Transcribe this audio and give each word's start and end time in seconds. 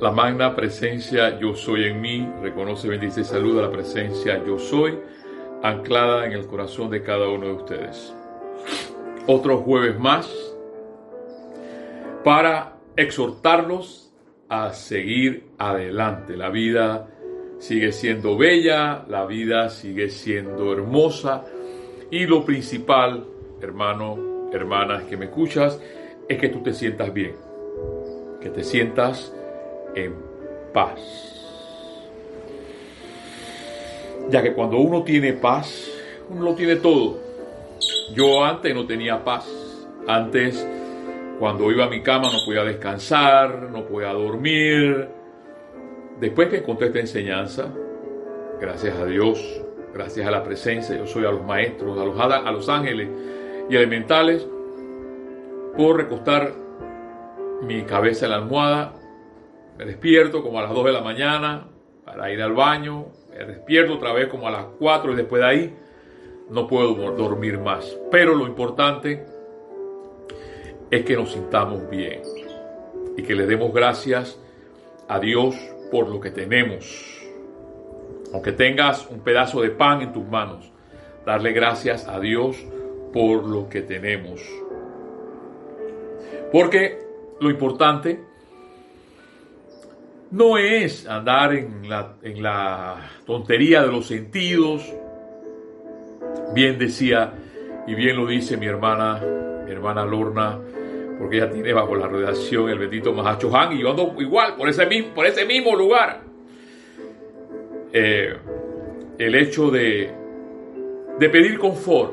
La 0.00 0.10
magna 0.10 0.56
presencia 0.56 1.38
yo 1.38 1.54
soy 1.54 1.84
en 1.84 2.00
mí, 2.00 2.28
reconoce, 2.42 2.88
bendice 2.88 3.20
y 3.20 3.24
saluda 3.24 3.62
la 3.62 3.70
presencia 3.70 4.42
yo 4.44 4.58
soy, 4.58 4.98
anclada 5.62 6.26
en 6.26 6.32
el 6.32 6.46
corazón 6.46 6.90
de 6.90 7.02
cada 7.02 7.28
uno 7.28 7.46
de 7.46 7.52
ustedes. 7.52 8.12
Otro 9.28 9.58
jueves 9.58 9.98
más 9.98 10.28
para 12.24 12.76
exhortarlos 12.96 14.12
a 14.48 14.72
seguir 14.72 15.46
adelante. 15.58 16.36
La 16.36 16.50
vida 16.50 17.08
sigue 17.58 17.92
siendo 17.92 18.36
bella, 18.36 19.04
la 19.08 19.24
vida 19.26 19.70
sigue 19.70 20.10
siendo 20.10 20.72
hermosa 20.72 21.44
y 22.10 22.26
lo 22.26 22.44
principal, 22.44 23.24
hermano, 23.60 24.50
hermanas 24.52 25.04
que 25.04 25.16
me 25.16 25.26
escuchas, 25.26 25.80
es 26.28 26.36
que 26.38 26.48
tú 26.48 26.62
te 26.64 26.72
sientas 26.72 27.14
bien, 27.14 27.36
que 28.40 28.50
te 28.50 28.64
sientas 28.64 29.32
en 29.94 30.14
paz. 30.72 31.00
Ya 34.30 34.42
que 34.42 34.52
cuando 34.52 34.78
uno 34.78 35.02
tiene 35.02 35.34
paz, 35.34 35.90
uno 36.28 36.42
lo 36.42 36.54
tiene 36.54 36.76
todo. 36.76 37.18
Yo 38.14 38.44
antes 38.44 38.74
no 38.74 38.86
tenía 38.86 39.22
paz. 39.22 39.46
Antes, 40.06 40.66
cuando 41.38 41.70
iba 41.70 41.84
a 41.84 41.88
mi 41.88 42.02
cama, 42.02 42.30
no 42.32 42.38
podía 42.44 42.64
descansar, 42.64 43.70
no 43.70 43.86
podía 43.86 44.12
dormir. 44.12 45.08
Después 46.20 46.48
que 46.48 46.58
encontré 46.58 46.88
esta 46.88 47.00
enseñanza, 47.00 47.72
gracias 48.60 48.96
a 48.96 49.04
Dios, 49.04 49.62
gracias 49.92 50.26
a 50.26 50.30
la 50.30 50.42
presencia, 50.42 50.96
yo 50.96 51.06
soy 51.06 51.24
a 51.24 51.30
los 51.30 51.44
maestros, 51.44 51.98
a 51.98 52.04
los, 52.04 52.18
a 52.18 52.52
los 52.52 52.68
ángeles 52.68 53.08
y 53.68 53.76
elementales, 53.76 54.46
puedo 55.76 55.94
recostar 55.94 56.52
mi 57.62 57.82
cabeza 57.82 58.26
en 58.26 58.30
la 58.30 58.36
almohada, 58.38 58.94
me 59.76 59.84
despierto 59.84 60.42
como 60.42 60.58
a 60.58 60.62
las 60.62 60.72
2 60.72 60.84
de 60.84 60.92
la 60.92 61.00
mañana 61.00 61.66
para 62.04 62.30
ir 62.30 62.42
al 62.42 62.52
baño, 62.52 63.06
me 63.30 63.44
despierto 63.44 63.94
otra 63.94 64.12
vez 64.12 64.28
como 64.28 64.46
a 64.46 64.50
las 64.50 64.66
4 64.78 65.12
y 65.12 65.16
después 65.16 65.42
de 65.42 65.48
ahí 65.48 65.76
no 66.50 66.66
puedo 66.66 66.94
dormir 67.12 67.58
más. 67.58 67.96
Pero 68.10 68.34
lo 68.34 68.46
importante 68.46 69.24
es 70.90 71.04
que 71.04 71.16
nos 71.16 71.32
sintamos 71.32 71.88
bien 71.88 72.22
y 73.16 73.22
que 73.22 73.34
le 73.34 73.46
demos 73.46 73.72
gracias 73.72 74.38
a 75.08 75.18
Dios 75.18 75.56
por 75.90 76.08
lo 76.08 76.20
que 76.20 76.30
tenemos. 76.30 77.10
Aunque 78.32 78.52
tengas 78.52 79.08
un 79.10 79.20
pedazo 79.20 79.60
de 79.60 79.70
pan 79.70 80.02
en 80.02 80.12
tus 80.12 80.26
manos, 80.26 80.70
darle 81.24 81.52
gracias 81.52 82.08
a 82.08 82.20
Dios 82.20 82.56
por 83.12 83.44
lo 83.44 83.68
que 83.68 83.82
tenemos. 83.82 84.40
Porque 86.52 86.98
lo 87.40 87.50
importante 87.50 88.33
no 90.34 90.58
es 90.58 91.06
andar 91.06 91.54
en 91.54 91.88
la, 91.88 92.16
en 92.22 92.42
la 92.42 92.96
tontería 93.24 93.82
de 93.82 93.92
los 93.92 94.06
sentidos. 94.06 94.82
Bien 96.52 96.76
decía, 96.76 97.32
y 97.86 97.94
bien 97.94 98.16
lo 98.16 98.26
dice 98.26 98.56
mi 98.56 98.66
hermana, 98.66 99.20
mi 99.64 99.70
hermana 99.70 100.04
Lorna, 100.04 100.58
porque 101.20 101.36
ella 101.36 101.50
tiene 101.50 101.72
bajo 101.72 101.94
la 101.94 102.08
redacción 102.08 102.68
el 102.68 102.80
bendito 102.80 103.12
Mahacho 103.12 103.56
Han, 103.56 103.74
y 103.74 103.82
yo 103.82 103.90
ando 103.90 104.12
igual 104.18 104.56
por 104.56 104.68
ese 104.68 104.86
mismo, 104.86 105.76
lugar. 105.76 106.20
Eh, 107.92 108.34
el 109.18 109.34
hecho 109.36 109.70
de, 109.70 110.12
de 111.16 111.28
pedir 111.28 111.58
confort. 111.60 112.12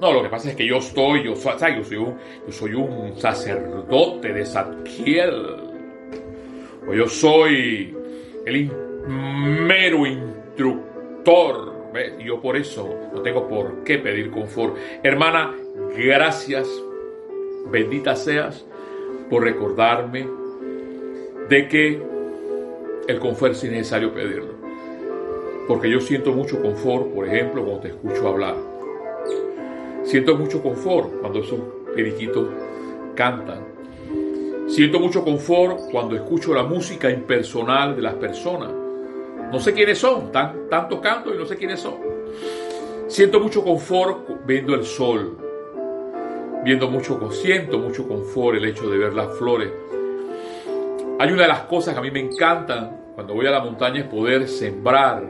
No, 0.00 0.12
lo 0.12 0.20
que 0.20 0.28
pasa 0.28 0.50
es 0.50 0.56
que 0.56 0.66
yo, 0.66 0.80
soy, 0.80 1.24
yo 1.24 1.36
soy 1.36 1.96
un, 1.96 2.18
yo 2.44 2.52
soy 2.52 2.74
un 2.74 3.16
sacerdote 3.16 4.32
de 4.32 4.44
Zadkiel 4.44 5.63
o 6.86 6.94
yo 6.94 7.08
soy 7.08 7.96
el 8.46 8.70
mero 9.06 10.06
instructor. 10.06 11.74
Y 12.18 12.24
yo 12.24 12.40
por 12.40 12.56
eso 12.56 12.92
no 13.14 13.22
tengo 13.22 13.46
por 13.46 13.84
qué 13.84 13.98
pedir 13.98 14.30
confort. 14.30 14.76
Hermana, 15.04 15.54
gracias, 15.96 16.68
bendita 17.70 18.16
seas, 18.16 18.66
por 19.30 19.44
recordarme 19.44 20.26
de 21.48 21.68
que 21.68 22.02
el 23.06 23.18
confort 23.20 23.52
es 23.52 23.64
necesario 23.64 24.12
pedirlo. 24.12 24.54
Porque 25.68 25.88
yo 25.88 26.00
siento 26.00 26.32
mucho 26.32 26.60
confort, 26.60 27.14
por 27.14 27.28
ejemplo, 27.28 27.62
cuando 27.62 27.82
te 27.82 27.88
escucho 27.88 28.28
hablar. 28.28 28.56
Siento 30.02 30.36
mucho 30.36 30.62
confort 30.62 31.20
cuando 31.20 31.40
esos 31.40 31.60
periquitos 31.94 32.48
cantan 33.14 33.73
Siento 34.66 34.98
mucho 34.98 35.22
confort 35.22 35.90
cuando 35.92 36.16
escucho 36.16 36.54
la 36.54 36.62
música 36.62 37.10
impersonal 37.10 37.94
de 37.94 38.02
las 38.02 38.14
personas. 38.14 38.70
No 39.52 39.60
sé 39.60 39.74
quiénes 39.74 39.98
son, 39.98 40.24
están, 40.24 40.88
tocando 40.88 41.34
y 41.34 41.38
no 41.38 41.44
sé 41.44 41.56
quiénes 41.56 41.80
son. 41.80 41.96
Siento 43.06 43.40
mucho 43.40 43.62
confort 43.62 44.46
viendo 44.46 44.74
el 44.74 44.84
sol, 44.84 45.36
viendo 46.64 46.88
mucho, 46.88 47.30
siento 47.30 47.78
mucho 47.78 48.08
confort 48.08 48.56
el 48.56 48.64
hecho 48.64 48.88
de 48.88 48.96
ver 48.96 49.12
las 49.12 49.36
flores. 49.36 49.70
Hay 51.20 51.30
una 51.30 51.42
de 51.42 51.48
las 51.48 51.60
cosas 51.60 51.92
que 51.92 52.00
a 52.00 52.02
mí 52.02 52.10
me 52.10 52.20
encantan 52.20 53.12
cuando 53.14 53.34
voy 53.34 53.46
a 53.46 53.50
la 53.50 53.60
montaña 53.60 54.00
es 54.00 54.06
poder 54.06 54.48
sembrar. 54.48 55.22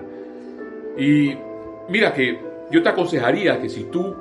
Y 0.97 1.35
mira 1.89 2.15
que 2.15 2.39
yo 2.71 2.83
te 2.83 2.89
aconsejaría 2.89 3.61
que 3.61 3.69
si 3.69 3.85
tú 3.85 4.15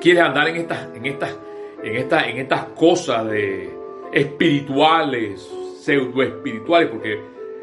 quieres 0.00 0.22
andar 0.22 0.48
en 0.48 0.56
estas, 0.56 0.88
en 0.94 1.04
estas, 1.04 1.36
en 1.82 1.96
estas, 1.96 2.26
en 2.28 2.38
estas 2.38 2.64
cosas 2.66 3.26
de, 3.26 3.79
espirituales, 4.12 5.48
pseudo 5.80 6.22
espirituales, 6.22 6.88
porque 6.88 7.20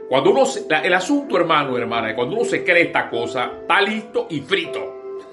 cuando 0.10 0.32
uno, 0.32 0.44
el 0.84 0.94
asunto 0.94 1.38
hermano, 1.38 1.78
hermana, 1.78 2.16
cuando 2.16 2.36
uno 2.36 2.46
se 2.46 2.64
cree 2.64 2.84
esta 2.84 3.10
cosa, 3.10 3.52
está 3.62 3.82
listo 3.82 4.28
y 4.30 4.40
frito. 4.40 4.80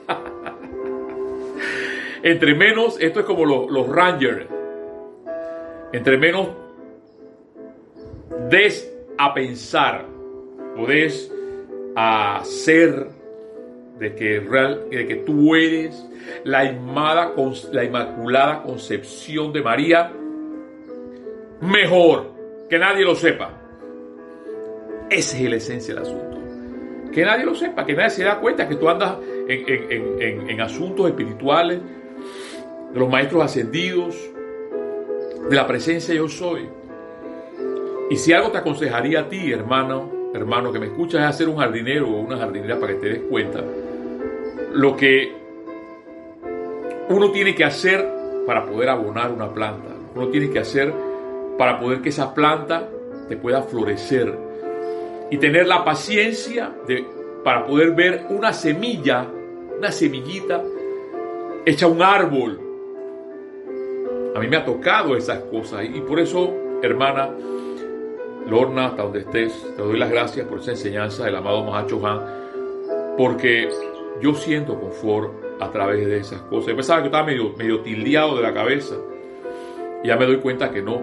entre 2.23 2.55
menos, 2.55 2.99
esto 3.01 3.21
es 3.21 3.27
como 3.27 3.45
los, 3.45 3.89
Rangers, 3.89 4.47
entre 5.93 6.19
menos 6.19 6.49
des 8.51 8.93
a 9.17 9.33
pensar 9.33 10.07
o 10.77 10.87
des 10.87 11.33
a 11.95 12.41
ser 12.43 13.07
de 13.99 14.15
que, 14.17 14.41
real, 14.41 14.91
de 14.91 15.07
que 15.07 15.15
tú 15.17 15.55
eres 15.55 16.05
la, 16.43 16.65
la 16.65 17.85
Inmaculada 17.85 18.65
Concepción 18.65 19.53
de 19.53 19.63
María, 19.63 20.11
mejor 21.61 22.33
que 22.69 22.79
nadie 22.79 23.05
lo 23.05 23.15
sepa. 23.15 23.51
Esa 25.11 25.39
es 25.39 25.51
la 25.51 25.57
esencia 25.57 25.95
del 25.95 26.03
asunto. 26.03 26.39
Que 27.13 27.25
nadie 27.25 27.45
lo 27.45 27.55
sepa, 27.55 27.85
que 27.85 27.95
nadie 27.95 28.11
se 28.11 28.25
da 28.25 28.41
cuenta 28.41 28.69
que 28.69 28.77
tú 28.77 28.89
andas 28.89 29.19
en, 29.49 30.61
asuntos 30.61 31.07
espirituales, 31.07 31.81
de 32.93 32.99
los 32.99 33.09
maestros 33.09 33.45
ascendidos, 33.45 34.17
de 35.49 35.57
la 35.57 35.67
presencia 35.67 36.15
yo 36.15 36.29
soy. 36.29 36.69
Y 38.11 38.17
si 38.17 38.33
algo 38.33 38.51
te 38.51 38.59
aconsejaría 38.59 39.21
a 39.21 39.29
ti, 39.29 39.53
hermano, 39.53 40.31
hermano 40.35 40.73
que 40.73 40.79
me 40.79 40.87
escuchas, 40.87 41.21
es 41.23 41.27
hacer 41.27 41.49
un 41.49 41.57
jardinero 41.57 42.09
o 42.09 42.21
una 42.21 42.37
jardinera 42.37 42.79
para 42.79 42.95
que 42.95 42.99
te 42.99 43.09
des 43.09 43.23
cuenta 43.31 43.63
lo 44.75 44.97
que 44.97 45.33
uno 47.09 47.31
tiene 47.31 47.55
que 47.55 47.65
hacer 47.65 48.05
para 48.47 48.67
poder 48.67 48.89
abonar 48.89 49.31
una 49.31 49.53
planta. 49.53 49.91
Uno 50.15 50.29
tiene 50.29 50.51
que 50.51 50.59
hacer 50.59 50.93
para 51.59 51.79
poder 51.79 52.01
que 52.01 52.09
esa 52.09 52.35
planta 52.35 52.89
te 53.29 53.37
pueda 53.37 53.63
florecer 53.63 54.37
y 55.31 55.39
tener 55.39 55.67
la 55.67 55.85
paciencia 55.85 56.73
de, 56.87 57.05
para 57.43 57.67
poder 57.67 57.93
ver 57.93 58.27
una 58.31 58.53
semilla, 58.53 59.27
una 59.79 59.91
semillita 59.91 60.63
hecha 61.65 61.87
un 61.87 62.03
árbol. 62.03 62.61
A 64.35 64.41
mí 64.41 64.49
me 64.49 64.57
ha 64.57 64.65
tocado 64.65 65.17
esas 65.17 65.41
cosas 65.45 65.85
y 65.85 66.01
por 66.01 66.21
eso, 66.21 66.53
hermana 66.83 67.31
Lorna, 68.49 68.87
hasta 68.87 69.03
donde 69.03 69.21
estés, 69.21 69.75
te 69.77 69.83
doy 69.83 69.99
las 69.99 70.11
gracias 70.11 70.47
por 70.47 70.59
esa 70.59 70.73
enseñanza 70.73 71.25
del 71.25 71.37
amado 71.37 71.65
Mahacho 71.65 72.05
Han, 72.07 72.21
porque 73.17 73.69
yo 74.21 74.35
siento 74.35 74.79
confort 74.79 75.33
a 75.61 75.71
través 75.71 76.07
de 76.07 76.19
esas 76.19 76.41
cosas. 76.43 76.69
Yo 76.69 76.77
pensaba 76.77 77.01
que 77.01 77.07
estaba 77.07 77.25
medio, 77.25 77.55
medio 77.57 77.81
tildeado 77.81 78.37
de 78.37 78.43
la 78.43 78.53
cabeza 78.53 78.97
y 80.03 80.09
ya 80.09 80.17
me 80.17 80.27
doy 80.27 80.39
cuenta 80.39 80.71
que 80.71 80.83
no, 80.83 81.01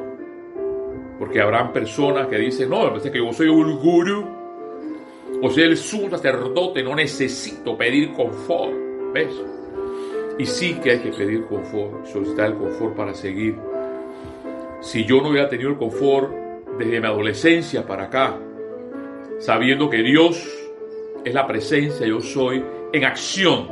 porque 1.21 1.39
habrán 1.39 1.71
personas 1.71 2.25
que 2.25 2.35
dicen, 2.35 2.67
no, 2.67 2.97
es 2.97 3.03
que 3.03 3.19
yo 3.19 3.31
soy 3.31 3.47
un 3.47 3.77
guru, 3.77 4.25
o 5.39 5.51
soy 5.51 5.63
el 5.65 5.77
sumo 5.77 6.09
sacerdote, 6.09 6.81
no 6.81 6.95
necesito 6.95 7.77
pedir 7.77 8.11
confort. 8.13 8.73
¿Ves? 9.13 9.29
Y 10.39 10.47
sí 10.47 10.79
que 10.83 10.89
hay 10.89 10.97
que 10.97 11.11
pedir 11.11 11.45
confort, 11.45 12.07
solicitar 12.07 12.47
el 12.47 12.55
confort 12.55 12.95
para 12.95 13.13
seguir. 13.13 13.55
Si 14.79 15.05
yo 15.05 15.21
no 15.21 15.29
hubiera 15.29 15.47
tenido 15.47 15.69
el 15.69 15.77
confort 15.77 16.33
desde 16.79 16.99
mi 16.99 17.05
adolescencia 17.05 17.85
para 17.85 18.05
acá, 18.05 18.39
sabiendo 19.37 19.91
que 19.91 20.01
Dios 20.01 20.43
es 21.23 21.33
la 21.35 21.45
presencia, 21.45 22.07
yo 22.07 22.19
soy 22.19 22.65
en 22.93 23.05
acción, 23.05 23.69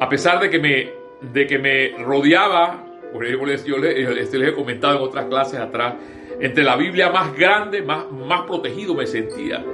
a 0.00 0.08
pesar 0.08 0.40
de 0.40 0.50
que 0.50 0.58
me, 0.58 0.90
de 1.20 1.46
que 1.46 1.56
me 1.56 2.02
rodeaba, 2.02 2.84
yo 3.14 3.46
les, 3.46 3.64
les 3.64 4.34
he 4.34 4.52
comentado 4.54 4.96
en 4.96 5.02
otras 5.04 5.26
clases 5.26 5.60
atrás, 5.60 5.94
entre 6.40 6.64
la 6.64 6.76
Biblia 6.76 7.10
más 7.10 7.36
grande, 7.36 7.82
más, 7.82 8.10
más 8.10 8.42
protegido 8.42 8.94
me 8.94 9.06
sentía. 9.06 9.64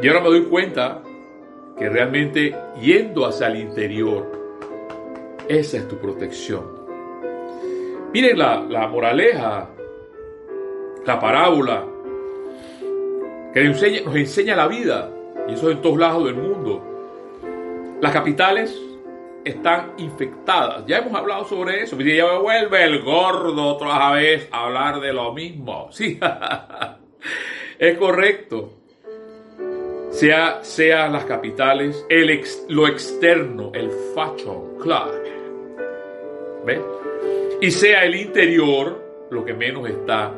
Y 0.00 0.08
ahora 0.08 0.20
me 0.20 0.28
doy 0.28 0.44
cuenta 0.44 1.02
que 1.78 1.88
realmente 1.88 2.54
yendo 2.80 3.26
hacia 3.26 3.48
el 3.48 3.56
interior, 3.56 4.30
esa 5.48 5.78
es 5.78 5.88
tu 5.88 5.96
protección. 5.96 6.64
Miren 8.12 8.38
la, 8.38 8.60
la 8.68 8.88
moraleja, 8.88 9.70
la 11.04 11.20
parábola, 11.20 11.84
que 13.52 13.64
nos 13.64 13.82
enseña, 13.82 14.02
nos 14.04 14.16
enseña 14.16 14.56
la 14.56 14.68
vida, 14.68 15.10
y 15.48 15.54
eso 15.54 15.70
en 15.70 15.80
todos 15.80 15.98
lados 15.98 16.24
del 16.24 16.34
mundo. 16.34 16.82
Las 18.00 18.12
capitales 18.12 18.78
están 19.46 19.92
infectadas. 19.98 20.84
Ya 20.86 20.98
hemos 20.98 21.14
hablado 21.14 21.44
sobre 21.44 21.82
eso. 21.82 22.00
Y 22.00 22.16
ya 22.16 22.38
vuelve 22.38 22.82
el 22.82 23.02
gordo 23.02 23.74
otra 23.74 24.10
vez 24.12 24.48
a 24.50 24.64
hablar 24.64 25.00
de 25.00 25.12
lo 25.12 25.32
mismo. 25.32 25.88
Sí, 25.96 26.18
es 27.78 27.98
correcto. 27.98 28.72
Sea, 30.10 30.62
sea 30.62 31.08
las 31.08 31.24
capitales, 31.24 32.04
el 32.08 32.40
lo 32.68 32.86
externo, 32.86 33.70
el 33.74 33.90
fashion 34.14 34.78
club. 34.78 35.12
¿Ves? 36.64 36.80
Y 37.60 37.70
sea 37.70 38.04
el 38.04 38.14
interior 38.14 39.26
lo 39.30 39.44
que 39.44 39.54
menos 39.54 39.88
está 39.88 40.32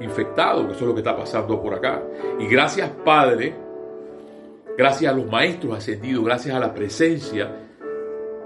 infectado, 0.00 0.66
que 0.66 0.72
eso 0.72 0.80
es 0.80 0.88
lo 0.88 0.94
que 0.94 1.00
está 1.00 1.16
pasando 1.16 1.60
por 1.60 1.74
acá. 1.74 2.02
Y 2.38 2.46
gracias, 2.46 2.90
Padre, 3.04 3.54
gracias 4.76 5.12
a 5.12 5.16
los 5.16 5.26
maestros 5.26 5.78
ascendidos, 5.78 6.24
gracias 6.24 6.54
a 6.54 6.60
la 6.60 6.74
presencia, 6.74 7.50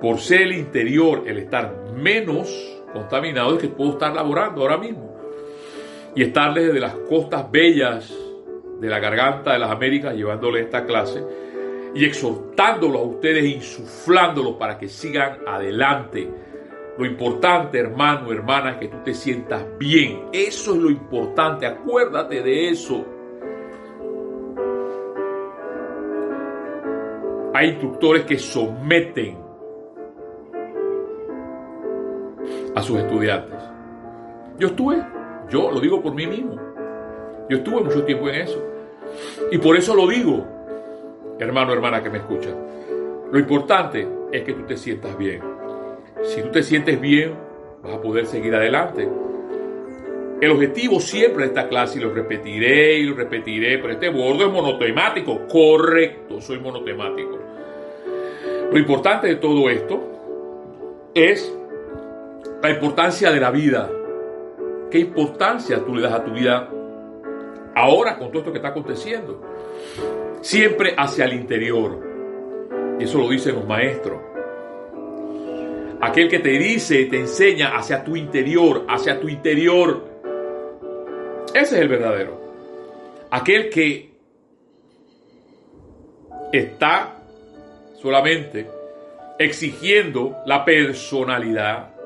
por 0.00 0.18
ser 0.18 0.42
el 0.42 0.52
interior, 0.52 1.24
el 1.26 1.38
estar 1.38 1.92
menos 1.94 2.48
contaminado, 2.92 3.54
es 3.54 3.62
que 3.62 3.68
puedo 3.68 3.92
estar 3.92 4.14
laborando 4.14 4.62
ahora 4.62 4.78
mismo. 4.78 5.16
Y 6.14 6.22
estar 6.22 6.54
desde 6.54 6.80
las 6.80 6.94
costas 7.08 7.50
bellas 7.50 8.14
de 8.80 8.88
la 8.88 8.98
garganta 8.98 9.52
de 9.52 9.58
las 9.58 9.70
Américas, 9.70 10.14
llevándole 10.14 10.60
esta 10.60 10.84
clase 10.84 11.22
y 11.94 12.04
exhortándolo 12.04 12.98
a 12.98 13.02
ustedes, 13.02 13.44
insuflándolos 13.44 14.54
para 14.54 14.78
que 14.78 14.88
sigan 14.88 15.38
adelante. 15.46 16.28
Lo 16.96 17.06
importante, 17.06 17.78
hermano, 17.78 18.32
hermana, 18.32 18.72
es 18.72 18.76
que 18.78 18.88
tú 18.88 18.98
te 19.04 19.14
sientas 19.14 19.64
bien. 19.78 20.24
Eso 20.32 20.74
es 20.74 20.78
lo 20.78 20.90
importante. 20.90 21.66
Acuérdate 21.66 22.42
de 22.42 22.68
eso. 22.70 23.04
Hay 27.54 27.70
instructores 27.70 28.24
que 28.24 28.38
someten 28.38 29.47
a 32.78 32.82
sus 32.82 32.98
estudiantes. 32.98 33.58
Yo 34.58 34.68
estuve, 34.68 35.02
yo 35.50 35.70
lo 35.72 35.80
digo 35.80 36.00
por 36.00 36.14
mí 36.14 36.26
mismo, 36.26 36.56
yo 37.48 37.56
estuve 37.56 37.82
mucho 37.82 38.04
tiempo 38.04 38.28
en 38.28 38.36
eso. 38.36 38.62
Y 39.50 39.58
por 39.58 39.76
eso 39.76 39.94
lo 39.96 40.06
digo, 40.06 40.46
hermano, 41.40 41.72
hermana 41.72 42.02
que 42.02 42.10
me 42.10 42.18
escucha. 42.18 42.50
Lo 43.30 43.38
importante 43.38 44.06
es 44.30 44.42
que 44.42 44.52
tú 44.52 44.62
te 44.62 44.76
sientas 44.76 45.16
bien. 45.18 45.42
Si 46.22 46.40
tú 46.42 46.50
te 46.50 46.62
sientes 46.62 47.00
bien, 47.00 47.34
vas 47.82 47.94
a 47.94 48.00
poder 48.00 48.26
seguir 48.26 48.54
adelante. 48.54 49.08
El 50.40 50.50
objetivo 50.52 51.00
siempre 51.00 51.44
de 51.44 51.48
esta 51.48 51.68
clase, 51.68 51.98
y 51.98 52.02
lo 52.02 52.10
repetiré 52.10 52.98
y 52.98 53.06
lo 53.06 53.16
repetiré, 53.16 53.78
pero 53.78 53.94
este 53.94 54.08
bordo 54.08 54.46
es 54.46 54.52
monotemático. 54.52 55.48
Correcto, 55.48 56.40
soy 56.40 56.60
monotemático. 56.60 57.38
Lo 58.70 58.78
importante 58.78 59.26
de 59.26 59.36
todo 59.36 59.68
esto 59.68 61.10
es 61.14 61.52
la 62.62 62.70
importancia 62.70 63.30
de 63.30 63.40
la 63.40 63.50
vida. 63.50 63.90
¿Qué 64.90 64.98
importancia 64.98 65.84
tú 65.84 65.94
le 65.94 66.02
das 66.02 66.12
a 66.12 66.24
tu 66.24 66.32
vida 66.32 66.68
ahora 67.74 68.18
con 68.18 68.28
todo 68.28 68.38
esto 68.38 68.52
que 68.52 68.58
está 68.58 68.68
aconteciendo? 68.68 69.42
Siempre 70.40 70.94
hacia 70.96 71.24
el 71.26 71.34
interior. 71.34 72.96
Y 72.98 73.04
eso 73.04 73.18
lo 73.18 73.28
dicen 73.28 73.54
los 73.54 73.66
maestros. 73.66 74.20
Aquel 76.00 76.28
que 76.28 76.38
te 76.38 76.50
dice, 76.50 77.04
te 77.06 77.20
enseña 77.20 77.76
hacia 77.76 78.04
tu 78.04 78.16
interior, 78.16 78.84
hacia 78.88 79.20
tu 79.20 79.28
interior. 79.28 80.04
Ese 81.54 81.76
es 81.76 81.82
el 81.82 81.88
verdadero. 81.88 82.40
Aquel 83.30 83.68
que 83.68 84.10
está 86.52 87.16
solamente 88.00 88.68
exigiendo 89.38 90.36
la 90.46 90.64
personalidad 90.64 91.97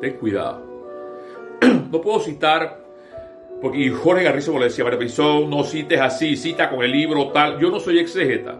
ten 0.00 0.14
cuidado. 0.14 0.62
no 1.90 2.00
puedo 2.00 2.20
citar, 2.20 2.78
porque 3.60 3.90
Jorge 3.90 4.24
Garrizo 4.24 4.58
le 4.58 4.66
decía, 4.66 4.84
no 5.48 5.64
cites 5.64 6.00
así, 6.00 6.36
cita 6.36 6.70
con 6.70 6.82
el 6.82 6.92
libro 6.92 7.28
tal. 7.28 7.58
Yo 7.58 7.70
no 7.70 7.80
soy 7.80 7.98
exégeta. 7.98 8.58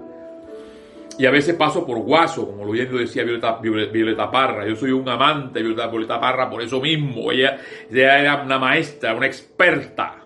Y 1.18 1.26
a 1.26 1.32
veces 1.32 1.56
paso 1.56 1.84
por 1.84 1.98
guaso, 1.98 2.46
como 2.46 2.64
lo 2.64 2.70
bien 2.70 2.96
decía 2.96 3.24
Violeta, 3.24 3.58
Violeta, 3.60 4.30
Parra. 4.30 4.66
Yo 4.66 4.76
soy 4.76 4.92
un 4.92 5.08
amante 5.08 5.58
de 5.58 5.64
Violeta, 5.64 5.88
Violeta, 5.88 6.20
Parra 6.20 6.48
por 6.48 6.62
eso 6.62 6.80
mismo. 6.80 7.32
Ella, 7.32 7.58
ella 7.90 8.20
era 8.20 8.42
una 8.42 8.58
maestra, 8.58 9.14
una 9.14 9.26
experta. 9.26 10.24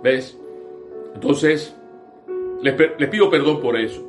¿Ves? 0.00 0.38
Entonces, 1.14 1.76
les, 2.62 2.74
les 2.98 3.08
pido 3.08 3.28
perdón 3.28 3.60
por 3.60 3.76
eso. 3.76 4.08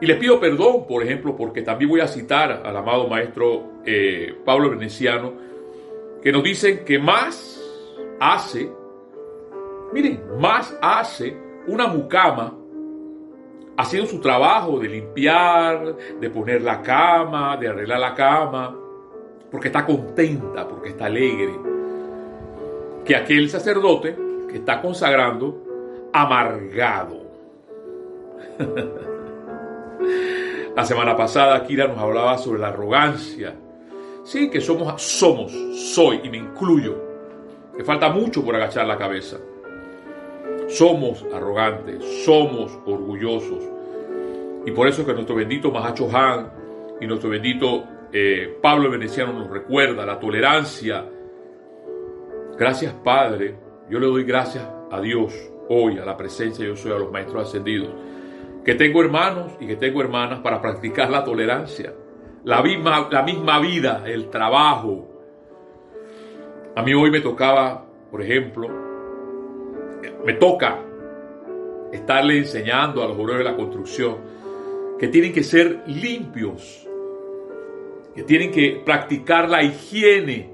Y 0.00 0.06
les 0.06 0.16
pido 0.16 0.38
perdón, 0.38 0.86
por 0.86 1.02
ejemplo, 1.02 1.36
porque 1.36 1.62
también 1.62 1.90
voy 1.90 2.00
a 2.00 2.06
citar 2.06 2.62
al 2.64 2.76
amado 2.76 3.08
maestro 3.08 3.73
eh, 3.86 4.34
Pablo 4.44 4.70
Veneciano, 4.70 5.32
que 6.22 6.32
nos 6.32 6.42
dicen 6.42 6.84
que 6.84 6.98
más 6.98 7.60
hace, 8.20 8.70
miren, 9.92 10.22
más 10.38 10.76
hace 10.80 11.36
una 11.66 11.86
mucama 11.86 12.54
haciendo 13.76 14.08
su 14.08 14.20
trabajo 14.20 14.78
de 14.78 14.88
limpiar, 14.88 15.96
de 16.20 16.30
poner 16.30 16.62
la 16.62 16.80
cama, 16.80 17.56
de 17.56 17.68
arreglar 17.68 17.98
la 17.98 18.14
cama, 18.14 18.76
porque 19.50 19.68
está 19.68 19.84
contenta, 19.84 20.66
porque 20.66 20.90
está 20.90 21.06
alegre, 21.06 21.52
que 23.04 23.16
aquel 23.16 23.50
sacerdote 23.50 24.16
que 24.48 24.56
está 24.58 24.80
consagrando 24.80 26.10
amargado. 26.12 27.24
La 30.76 30.84
semana 30.84 31.16
pasada 31.16 31.64
Kira 31.64 31.86
nos 31.86 31.98
hablaba 31.98 32.36
sobre 32.36 32.60
la 32.60 32.68
arrogancia. 32.68 33.54
Sí, 34.24 34.50
que 34.50 34.60
somos, 34.60 35.00
somos, 35.02 35.52
soy 35.52 36.20
y 36.24 36.30
me 36.30 36.38
incluyo. 36.38 36.96
Que 37.76 37.84
falta 37.84 38.08
mucho 38.08 38.44
por 38.44 38.56
agachar 38.56 38.86
la 38.86 38.96
cabeza. 38.96 39.38
Somos 40.68 41.24
arrogantes, 41.32 42.02
somos 42.24 42.72
orgullosos. 42.86 43.62
Y 44.64 44.70
por 44.70 44.88
eso 44.88 45.04
que 45.04 45.12
nuestro 45.12 45.36
bendito 45.36 45.70
Mahacho 45.70 46.08
Han 46.16 46.50
y 47.00 47.06
nuestro 47.06 47.30
bendito 47.30 47.84
eh, 48.12 48.58
Pablo 48.62 48.90
Veneciano 48.90 49.32
nos 49.32 49.50
recuerda 49.50 50.06
la 50.06 50.18
tolerancia. 50.18 51.04
Gracias 52.56 52.94
Padre, 53.04 53.56
yo 53.90 53.98
le 53.98 54.06
doy 54.06 54.24
gracias 54.24 54.66
a 54.90 55.00
Dios 55.00 55.34
hoy, 55.68 55.98
a 55.98 56.04
la 56.04 56.16
presencia 56.16 56.64
yo 56.64 56.76
soy, 56.76 56.92
a 56.92 56.98
los 56.98 57.12
maestros 57.12 57.48
ascendidos 57.48 57.90
que 58.64 58.74
tengo 58.74 59.02
hermanos 59.02 59.52
y 59.60 59.66
que 59.66 59.76
tengo 59.76 60.00
hermanas 60.00 60.40
para 60.40 60.60
practicar 60.60 61.10
la 61.10 61.22
tolerancia, 61.22 61.92
la 62.44 62.62
misma, 62.62 63.08
la 63.10 63.22
misma 63.22 63.58
vida, 63.58 64.02
el 64.06 64.28
trabajo. 64.28 65.08
A 66.76 66.82
mí 66.82 66.92
hoy 66.92 67.10
me 67.10 67.20
tocaba, 67.20 67.86
por 68.10 68.22
ejemplo, 68.22 68.68
me 70.24 70.34
toca 70.34 70.78
estarle 71.92 72.38
enseñando 72.38 73.02
a 73.02 73.08
los 73.08 73.16
obreros 73.16 73.38
de 73.38 73.44
la 73.44 73.56
construcción 73.56 74.16
que 74.98 75.08
tienen 75.08 75.32
que 75.32 75.42
ser 75.42 75.82
limpios, 75.86 76.86
que 78.14 78.22
tienen 78.22 78.50
que 78.50 78.82
practicar 78.84 79.48
la 79.48 79.62
higiene. 79.62 80.52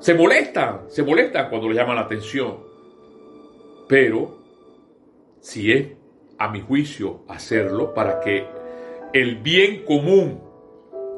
Se 0.00 0.14
molestan, 0.14 0.82
se 0.88 1.02
molestan 1.04 1.48
cuando 1.48 1.68
le 1.68 1.74
llaman 1.76 1.96
la 1.96 2.02
atención, 2.02 2.58
pero 3.88 4.38
si 5.40 5.70
es 5.72 5.92
a 6.38 6.48
mi 6.48 6.60
juicio, 6.60 7.20
hacerlo 7.28 7.94
para 7.94 8.20
que 8.20 8.61
el 9.12 9.36
bien 9.36 9.84
común, 9.84 10.40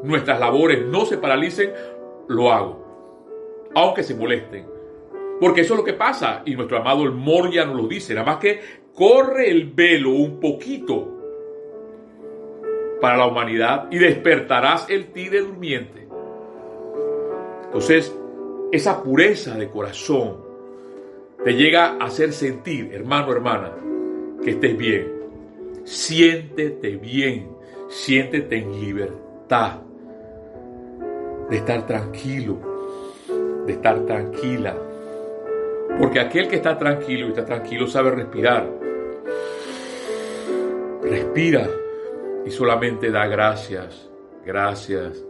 nuestras 0.03 0.41
labores 0.41 0.85
no 0.87 1.05
se 1.05 1.19
paralicen, 1.19 1.73
lo 2.29 2.53
hago. 2.53 2.85
Aunque 3.75 4.03
se 4.03 4.15
molesten. 4.15 4.67
Porque 5.41 5.63
eso 5.63 5.75
es 5.75 5.79
lo 5.79 5.85
que 5.85 5.95
pasa, 5.95 6.43
y 6.45 6.55
nuestro 6.55 6.79
amado 6.79 7.05
el 7.05 7.13
Moria 7.13 7.65
nos 7.65 7.77
lo 7.77 7.89
dice, 7.89 8.15
nada 8.15 8.27
más 8.27 8.37
que 8.37 8.61
corre 8.95 9.51
el 9.51 9.71
velo 9.71 10.11
un 10.11 10.39
poquito 10.39 11.11
para 13.01 13.17
la 13.17 13.27
humanidad 13.27 13.89
y 13.91 13.99
despertarás 13.99 14.89
el 14.89 15.13
tigre 15.13 15.41
durmiente. 15.41 16.07
Entonces, 17.65 18.17
esa 18.71 19.03
pureza 19.03 19.57
de 19.57 19.69
corazón 19.69 20.37
te 21.45 21.55
llega 21.55 21.97
a 22.01 22.05
hacer 22.05 22.33
sentir, 22.33 22.91
hermano, 22.95 23.33
hermana, 23.33 23.73
que 24.43 24.51
estés 24.51 24.77
bien. 24.77 25.13
Siéntete 25.83 26.97
bien, 26.97 27.54
siéntete 27.95 28.57
en 28.57 28.73
libertad 28.81 29.79
de 31.49 31.57
estar 31.57 31.87
tranquilo, 31.87 32.59
de 33.67 33.73
estar 33.73 34.05
tranquila. 34.05 34.77
Porque 36.01 36.19
aquel 36.19 36.49
que 36.49 36.57
está 36.57 36.77
tranquilo 36.77 37.27
y 37.27 37.29
está 37.31 37.45
tranquilo 37.45 37.87
sabe 37.87 38.11
respirar. 38.11 38.69
Respira 41.03 41.69
y 42.45 42.51
solamente 42.51 43.13
da 43.13 43.29
gracias, 43.29 44.11
gracias, 44.45 45.25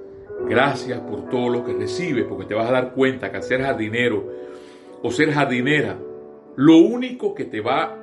gracias 0.48 1.00
por 1.00 1.28
todo 1.28 1.50
lo 1.50 1.64
que 1.64 1.74
recibes, 1.74 2.24
porque 2.24 2.46
te 2.46 2.54
vas 2.54 2.70
a 2.70 2.72
dar 2.72 2.94
cuenta 2.94 3.30
que 3.30 3.36
al 3.36 3.42
ser 3.42 3.62
jardinero 3.62 4.24
o 5.02 5.10
ser 5.10 5.32
jardinera, 5.32 5.98
lo 6.56 6.78
único 6.78 7.34
que 7.34 7.44
te 7.44 7.60
va 7.60 7.98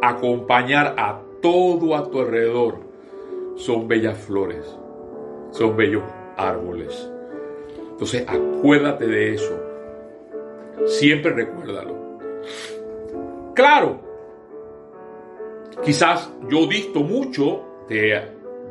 a 0.00 0.08
acompañar 0.08 0.94
a 0.96 1.20
todo 1.42 1.96
a 1.96 2.08
tu 2.08 2.20
alrededor 2.20 2.83
son 3.56 3.88
bellas 3.88 4.18
flores, 4.18 4.64
son 5.50 5.76
bellos 5.76 6.02
árboles. 6.36 7.10
Entonces 7.90 8.24
acuérdate 8.28 9.06
de 9.06 9.34
eso. 9.34 9.60
Siempre 10.86 11.32
recuérdalo. 11.32 11.94
Claro, 13.54 14.00
quizás 15.84 16.30
yo 16.48 16.66
visto 16.66 17.00
mucho 17.00 17.62
de, 17.88 18.20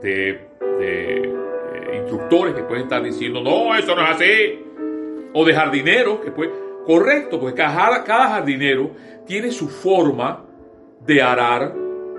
de, 0.02 0.48
eh, 0.82 1.34
instructores 2.02 2.54
que 2.54 2.64
pueden 2.64 2.84
estar 2.84 3.02
diciendo, 3.02 3.42
no, 3.42 3.76
eso 3.76 3.96
no 3.96 4.02
es 4.04 4.10
así. 4.10 4.66
O 5.34 5.46
de 5.46 5.54
jardineros 5.54 6.20
que 6.20 6.32
pueden... 6.32 6.54
Correcto, 6.86 7.40
porque 7.40 7.56
cada, 7.56 8.04
cada 8.04 8.28
jardinero 8.28 8.92
tiene 9.26 9.52
su 9.52 9.70
forma 9.70 10.44
de 11.00 11.22
arar 11.22 11.74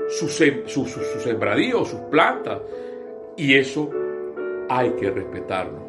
sus 0.09 0.33
su, 0.33 0.65
su, 0.67 0.87
su 0.87 1.21
sembradíos, 1.21 1.89
sus 1.89 2.01
plantas. 2.11 2.61
Y 3.37 3.55
eso 3.55 3.91
hay 4.69 4.91
que 4.91 5.11
respetarlo. 5.11 5.85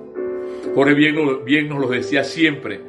Jorge 0.74 0.94
bien, 0.94 1.46
bien 1.46 1.70
nos 1.70 1.80
lo 1.80 1.88
decía 1.88 2.24
siempre. 2.24 2.82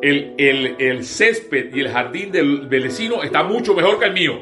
El, 0.00 0.34
el, 0.78 1.04
césped 1.04 1.74
y 1.74 1.80
el 1.80 1.88
jardín 1.88 2.32
del, 2.32 2.66
vecino 2.68 3.22
está 3.22 3.42
mucho 3.42 3.74
mejor 3.74 3.98
que 3.98 4.06
el 4.06 4.14
mío. 4.14 4.40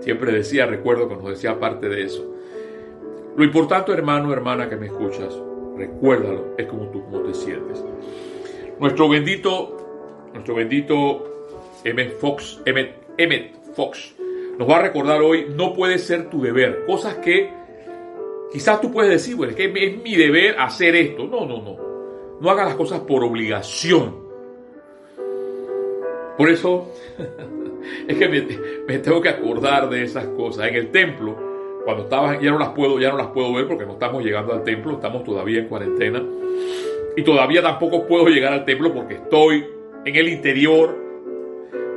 Siempre 0.00 0.32
decía, 0.32 0.66
recuerdo 0.66 1.08
que 1.08 1.16
nos 1.16 1.28
decía 1.28 1.58
parte 1.58 1.88
de 1.88 2.04
eso. 2.04 2.24
Lo 3.36 3.42
importante, 3.44 3.90
hermano, 3.92 4.32
hermana 4.32 4.68
que 4.68 4.76
me 4.76 4.86
escuchas, 4.86 5.36
recuérdalo, 5.76 6.54
es 6.56 6.66
como 6.66 6.88
tú 6.90 7.04
cómo 7.04 7.22
te 7.22 7.34
sientes. 7.34 7.84
Nuestro 8.78 9.08
bendito, 9.08 10.28
nuestro 10.32 10.54
bendito 10.54 11.48
Emmett 11.82 12.16
Fox, 12.18 12.60
Emmett 12.64 13.54
Fox, 13.74 14.14
nos 14.58 14.68
va 14.68 14.76
a 14.76 14.82
recordar 14.82 15.20
hoy, 15.22 15.46
no 15.54 15.72
puede 15.72 15.98
ser 15.98 16.30
tu 16.30 16.42
deber, 16.42 16.84
cosas 16.86 17.16
que 17.16 17.64
Quizás 18.54 18.80
tú 18.80 18.92
puedes 18.92 19.10
decir, 19.10 19.34
bueno, 19.34 19.50
es 19.50 19.56
que 19.56 19.64
es 19.64 20.00
mi 20.00 20.14
deber 20.14 20.54
hacer 20.60 20.94
esto. 20.94 21.26
No, 21.26 21.44
no, 21.44 21.60
no. 21.60 21.76
No 22.40 22.50
hagas 22.50 22.66
las 22.66 22.76
cosas 22.76 23.00
por 23.00 23.24
obligación. 23.24 24.14
Por 26.38 26.48
eso 26.48 26.92
es 28.06 28.16
que 28.16 28.28
me, 28.86 28.98
tengo 29.00 29.20
que 29.20 29.28
acordar 29.28 29.90
de 29.90 30.04
esas 30.04 30.26
cosas. 30.26 30.68
En 30.68 30.76
el 30.76 30.92
templo, 30.92 31.36
cuando 31.84 32.04
estaba, 32.04 32.40
ya 32.40 32.52
no 32.52 32.60
las 32.60 32.68
puedo, 32.68 33.00
ya 33.00 33.10
no 33.10 33.16
las 33.16 33.26
puedo 33.26 33.52
ver 33.52 33.66
porque 33.66 33.86
no 33.86 33.94
estamos 33.94 34.24
llegando 34.24 34.52
al 34.52 34.62
templo, 34.62 34.92
estamos 34.92 35.24
todavía 35.24 35.58
en 35.58 35.66
cuarentena. 35.66 36.22
Y 37.16 37.24
todavía 37.24 37.60
tampoco 37.60 38.06
puedo 38.06 38.28
llegar 38.28 38.52
al 38.52 38.64
templo 38.64 38.94
porque 38.94 39.14
estoy 39.14 39.66
en 40.04 40.14
el 40.14 40.28
interior, 40.28 40.96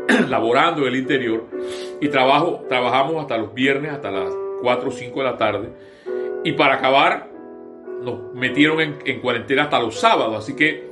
laborando 0.30 0.82
en 0.84 0.88
el 0.90 0.96
interior. 0.96 1.46
Y 2.02 2.10
trabajo, 2.10 2.66
trabajamos 2.68 3.22
hasta 3.22 3.38
los 3.38 3.54
viernes, 3.54 3.92
hasta 3.92 4.12
las 4.12 4.34
4 4.62 4.90
o 4.90 4.92
5 4.92 5.20
de 5.20 5.26
la 5.26 5.38
tarde 5.38 5.70
y 6.48 6.54
para 6.54 6.76
acabar, 6.76 7.28
nos 8.02 8.34
metieron 8.34 8.80
en, 8.80 9.20
cuarentena 9.20 9.64
hasta 9.64 9.80
los 9.80 10.00
sábados, 10.00 10.38
así 10.38 10.56
que 10.56 10.88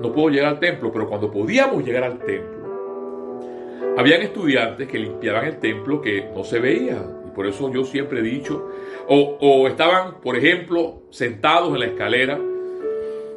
no 0.00 0.10
puedo 0.12 0.30
llegar 0.30 0.48
al 0.48 0.58
templo, 0.58 0.90
pero 0.90 1.08
cuando 1.08 1.30
podíamos 1.30 1.84
llegar 1.84 2.02
al 2.02 2.18
templo, 2.18 3.94
habían 3.96 4.22
estudiantes 4.22 4.88
que 4.88 4.98
limpiaban 4.98 5.44
el 5.44 5.58
templo 5.58 6.00
que 6.00 6.28
no 6.34 6.42
se 6.42 6.58
veía. 6.58 7.04
Y 7.24 7.30
por 7.30 7.46
eso 7.46 7.72
yo 7.72 7.84
siempre 7.84 8.18
he 8.18 8.22
dicho, 8.22 8.68
o, 9.06 9.68
estaban, 9.68 10.14
por 10.20 10.36
ejemplo, 10.36 11.02
sentados 11.10 11.72
en 11.74 11.80
la 11.80 11.86
escalera 11.86 12.40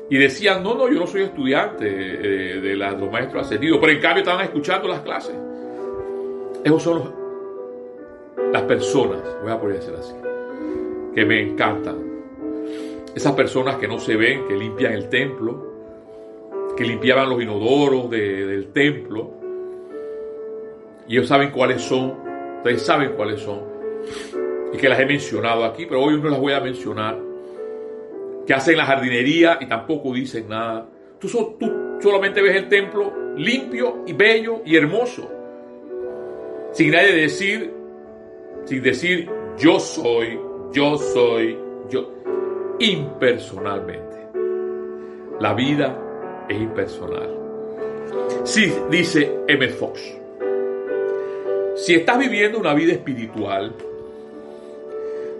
y 0.09 0.17
decían, 0.17 0.61
no, 0.61 0.75
no, 0.75 0.87
yo 0.87 0.99
no 0.99 1.07
soy 1.07 1.23
estudiante 1.23 1.85
de, 1.85 2.61
de 2.61 2.75
los 2.75 3.11
maestros 3.11 3.45
ascendidos, 3.45 3.79
pero 3.79 3.91
en 3.91 3.99
cambio 3.99 4.23
estaban 4.23 4.45
escuchando 4.45 4.87
las 4.87 4.99
clases. 4.99 5.35
Esos 6.63 6.83
son 6.83 7.13
las 8.51 8.61
personas, 8.63 9.21
voy 9.41 9.51
a 9.51 9.59
poner 9.59 9.77
así, 9.77 10.13
que 11.13 11.25
me 11.25 11.41
encantan. 11.41 11.97
Esas 13.15 13.33
personas 13.33 13.77
que 13.77 13.87
no 13.87 13.97
se 13.97 14.15
ven, 14.15 14.47
que 14.47 14.55
limpian 14.55 14.93
el 14.93 15.09
templo, 15.09 15.75
que 16.75 16.83
limpiaban 16.83 17.29
los 17.29 17.41
inodoros 17.41 18.09
del 18.09 18.71
templo. 18.73 19.31
Y 21.07 21.13
ellos 21.17 21.27
saben 21.27 21.51
cuáles 21.51 21.81
son, 21.81 22.17
ustedes 22.57 22.81
saben 22.81 23.13
cuáles 23.13 23.41
son. 23.41 23.61
Y 24.73 24.77
que 24.77 24.89
las 24.89 24.99
he 24.99 25.05
mencionado 25.05 25.63
aquí, 25.63 25.85
pero 25.85 26.01
hoy 26.01 26.19
no 26.19 26.29
las 26.29 26.39
voy 26.39 26.53
a 26.53 26.59
mencionar. 26.59 27.24
Que 28.45 28.53
hacen 28.53 28.77
la 28.77 28.85
jardinería 28.85 29.57
y 29.61 29.67
tampoco 29.67 30.13
dicen 30.13 30.49
nada. 30.49 30.87
Tú, 31.19 31.27
tú 31.59 31.99
solamente 32.01 32.41
ves 32.41 32.55
el 32.55 32.69
templo 32.69 33.13
limpio 33.35 34.03
y 34.05 34.13
bello 34.13 34.61
y 34.65 34.75
hermoso. 34.75 35.29
Sin 36.71 36.91
nadie 36.91 37.13
decir, 37.13 37.73
sin 38.65 38.81
decir 38.81 39.29
yo 39.57 39.79
soy 39.79 40.39
yo 40.75 40.97
soy 40.97 41.57
yo, 41.89 42.11
impersonalmente. 42.79 44.27
La 45.39 45.53
vida 45.53 45.97
es 46.49 46.57
impersonal. 46.57 47.29
Sí, 48.43 48.73
dice 48.89 49.39
M. 49.47 49.69
Fox. 49.69 50.01
Si 51.77 51.93
estás 51.93 52.19
viviendo 52.19 52.59
una 52.59 52.73
vida 52.73 52.91
espiritual, 52.91 53.73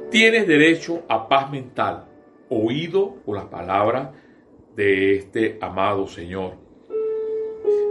tienes 0.10 0.48
derecho 0.48 1.04
a 1.10 1.28
paz 1.28 1.52
mental, 1.52 2.06
oído 2.50 3.16
por 3.26 3.38
las 3.38 3.46
palabras 3.46 4.10
de 4.76 5.16
este 5.16 5.58
amado 5.62 6.08
Señor. 6.08 6.54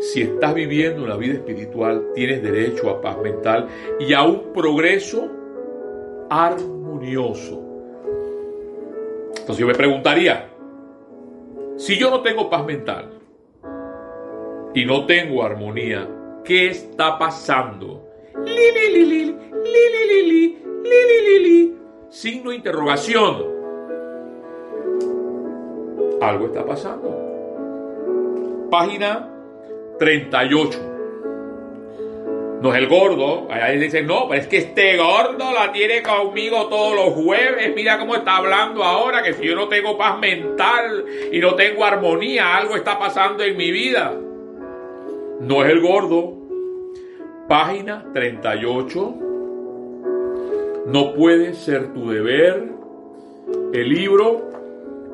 Si 0.01 0.23
estás 0.23 0.55
viviendo 0.55 1.03
una 1.03 1.17
vida 1.17 1.35
espiritual, 1.35 2.11
tienes 2.15 2.43
derecho 2.43 2.91
a 2.91 3.01
paz 3.01 3.19
mental 3.19 3.69
y 3.99 4.13
a 4.13 4.23
un 4.23 4.53
progreso 4.53 5.31
armonioso. 6.29 7.61
Entonces 9.31 9.59
yo 9.59 9.67
me 9.67 9.75
preguntaría, 9.75 10.51
si 11.77 11.99
yo 11.99 12.11
no 12.11 12.23
tengo 12.23 12.49
paz 12.49 12.65
mental 12.65 13.11
y 14.75 14.85
no 14.85 15.07
tengo 15.07 15.43
armonía, 15.43 16.09
¿qué 16.45 16.69
está 16.69 17.19
pasando? 17.19 18.09
Signo 22.11 22.51
de 22.51 22.57
interrogación. 22.57 23.54
Algo 26.25 26.47
está 26.47 26.65
pasando. 26.65 27.21
Página 28.71 29.29
38 29.99 30.95
no 32.65 32.75
es 32.75 32.79
el 32.79 32.89
gordo. 32.89 33.47
Ahí 33.51 33.79
dicen, 33.79 34.07
no, 34.07 34.27
pero 34.27 34.41
es 34.41 34.47
que 34.47 34.57
este 34.57 34.97
gordo 34.97 35.53
la 35.53 35.71
tiene 35.71 36.03
conmigo 36.03 36.67
todos 36.69 36.97
los 36.97 37.13
jueves. 37.13 37.75
Mira 37.77 37.99
cómo 37.99 38.15
está 38.15 38.39
hablando 38.39 38.83
ahora, 38.83 39.23
que 39.23 39.35
si 39.35 39.45
yo 39.45 39.55
no 39.55 39.69
tengo 39.69 39.99
paz 39.99 40.19
mental 40.19 41.05
y 41.31 41.41
no 41.41 41.57
tengo 41.57 41.85
armonía, 41.85 42.57
algo 42.57 42.75
está 42.75 42.99
pasando 42.99 43.45
en 43.45 43.55
mi 43.59 43.71
vida. 43.71 44.15
No 45.41 45.63
es 45.63 45.71
el 45.71 45.83
gordo. 45.83 46.39
Página 47.51 48.07
38. 48.15 49.15
No 50.87 51.13
puede 51.13 51.53
ser 51.53 51.93
tu 51.93 52.09
deber. 52.09 52.71
El 53.75 53.91
libro 53.91 54.54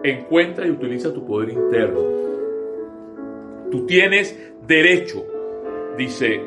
encuentra 0.02 0.66
y 0.66 0.70
utiliza 0.70 1.12
tu 1.12 1.24
poder 1.24 1.50
interno. 1.50 2.00
Tú 3.70 3.86
tienes 3.86 4.36
derecho, 4.66 5.24
dice 5.96 6.40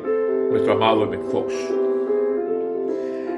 nuestro 0.50 0.72
amado 0.72 1.04
M. 1.04 1.18
Fox. 1.30 1.54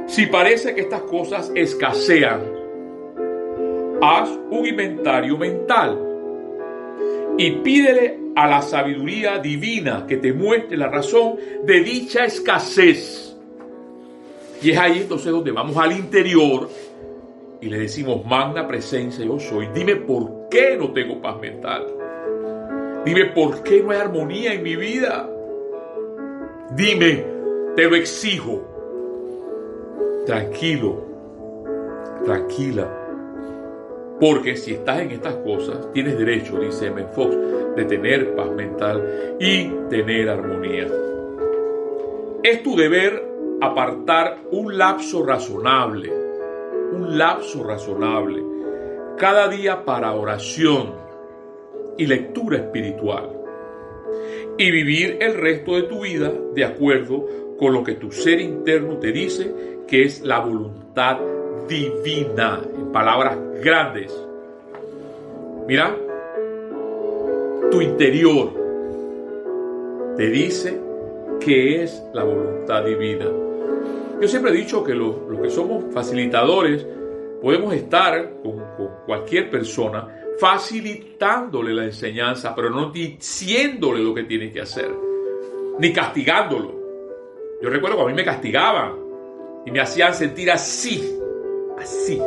Si 0.07 0.27
parece 0.27 0.75
que 0.75 0.83
estas 0.83 1.03
cosas 1.03 1.53
escasean, 1.55 2.41
haz 4.01 4.31
un 4.51 4.67
inventario 4.67 5.37
mental 5.37 5.99
y 7.39 7.51
pídele 7.51 8.19
a 8.35 8.47
la 8.47 8.63
sabiduría 8.63 9.39
divina 9.39 10.07
que 10.07 10.17
te 10.17 10.33
muestre 10.33 10.77
la 10.77 10.89
razón 10.89 11.37
de 11.65 11.81
dicha 11.81 12.25
escasez. 12.25 13.37
Y 14.63 14.71
es 14.71 14.79
ahí 14.79 14.99
entonces 15.03 15.31
donde 15.31 15.53
vamos 15.53 15.77
al 15.77 15.93
interior 15.93 16.69
y 17.61 17.69
le 17.69 17.79
decimos, 17.79 18.25
magna 18.25 18.67
presencia 18.67 19.25
yo 19.25 19.39
soy, 19.39 19.69
dime 19.75 19.97
por 19.97 20.49
qué 20.51 20.77
no 20.77 20.93
tengo 20.93 21.21
paz 21.21 21.41
mental. 21.41 21.87
Dime 23.05 23.27
por 23.27 23.63
qué 23.63 23.83
no 23.83 23.93
hay 23.93 23.99
armonía 23.99 24.53
en 24.53 24.63
mi 24.63 24.75
vida. 24.75 25.31
Dime, 26.73 27.25
te 27.77 27.89
lo 27.89 27.95
exijo. 27.95 28.63
Tranquilo, 30.27 31.05
tranquila. 32.25 33.05
Porque 34.19 34.57
si 34.57 34.73
estás 34.73 35.01
en 35.01 35.13
estas 35.13 35.37
cosas, 35.37 35.93
tienes 35.93 36.19
derecho, 36.19 36.59
dice 36.59 36.87
M. 36.87 37.05
Fox, 37.15 37.37
de 37.77 37.85
tener 37.85 38.35
paz 38.35 38.51
mental 38.51 39.37
y 39.39 39.69
tener 39.89 40.29
armonía. 40.29 40.89
Es 42.43 42.63
tu 42.63 42.75
deber 42.75 43.23
apartar 43.61 44.39
un 44.51 44.77
lapso 44.77 45.25
razonable, 45.25 46.26
un 46.93 47.19
lapso 47.19 47.65
razonable, 47.65 48.43
cada 49.17 49.49
día 49.49 49.85
para 49.85 50.13
oración 50.13 50.95
y 51.97 52.07
lectura 52.07 52.59
espiritual 52.59 53.31
y 54.59 54.71
vivir 54.71 55.19
el 55.21 55.35
resto 55.35 55.77
de 55.77 55.83
tu 55.83 56.03
vida 56.03 56.33
de 56.55 56.65
acuerdo 56.65 57.27
con 57.59 57.73
lo 57.73 57.83
que 57.83 57.95
tu 57.95 58.11
ser 58.11 58.41
interno 58.41 58.99
te 58.99 59.13
dice 59.13 59.53
que 59.87 60.03
es 60.03 60.23
la 60.23 60.41
voluntad 60.41 61.19
divina, 61.69 62.61
en 62.77 62.93
palabras 62.93 63.39
grandes. 63.63 64.15
Mira, 65.67 65.97
tu 67.71 67.81
interior 67.81 68.53
te 70.17 70.29
dice 70.29 70.81
que 71.41 71.83
es 71.83 72.03
la 72.13 72.25
voluntad 72.25 72.85
divina. 72.85 73.27
Yo 74.21 74.29
siempre 74.29 74.51
he 74.51 74.55
dicho 74.55 74.83
que 74.83 74.95
los, 74.95 75.15
que 75.43 75.51
somos 75.51 75.93
facilitadores 75.93 76.87
podemos 77.43 77.75
estar 77.75 78.41
con, 78.43 78.59
con 78.77 78.89
cualquier 79.05 79.51
persona 79.51 80.09
facilitándole 80.39 81.75
la 81.75 81.85
enseñanza, 81.85 82.55
pero 82.55 82.71
no 82.71 82.91
diciéndole 82.91 84.03
lo 84.03 84.15
que 84.15 84.25
tiene 84.25 84.51
que 84.51 84.61
hacer, 84.61 84.91
ni 85.79 85.93
castigándolo. 85.93 86.75
Yo 87.63 87.71
recuerdo 87.71 87.97
cuando 87.97 88.13
a 88.13 88.15
mí 88.15 88.15
me 88.15 88.25
castigaban 88.25 88.95
y 89.65 89.71
me 89.71 89.81
hacían 89.81 90.15
sentir 90.15 90.51
así, 90.51 91.19
así, 91.79 92.21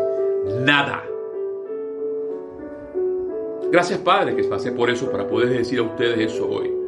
nada. 0.61 1.03
Gracias 3.71 3.99
Padre 3.99 4.35
que 4.35 4.43
pasé 4.45 4.71
por 4.71 4.89
eso 4.89 5.11
para 5.11 5.27
poder 5.27 5.49
decir 5.49 5.79
a 5.79 5.83
ustedes 5.83 6.33
eso 6.33 6.49
hoy. 6.49 6.78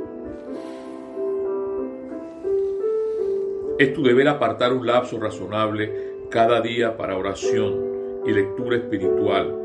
Es 3.81 3.95
tu 3.95 4.03
deber 4.03 4.27
apartar 4.27 4.73
un 4.73 4.85
lapso 4.85 5.19
razonable 5.19 5.91
cada 6.29 6.61
día 6.61 6.95
para 6.95 7.17
oración 7.17 8.21
y 8.27 8.31
lectura 8.31 8.77
espiritual 8.77 9.57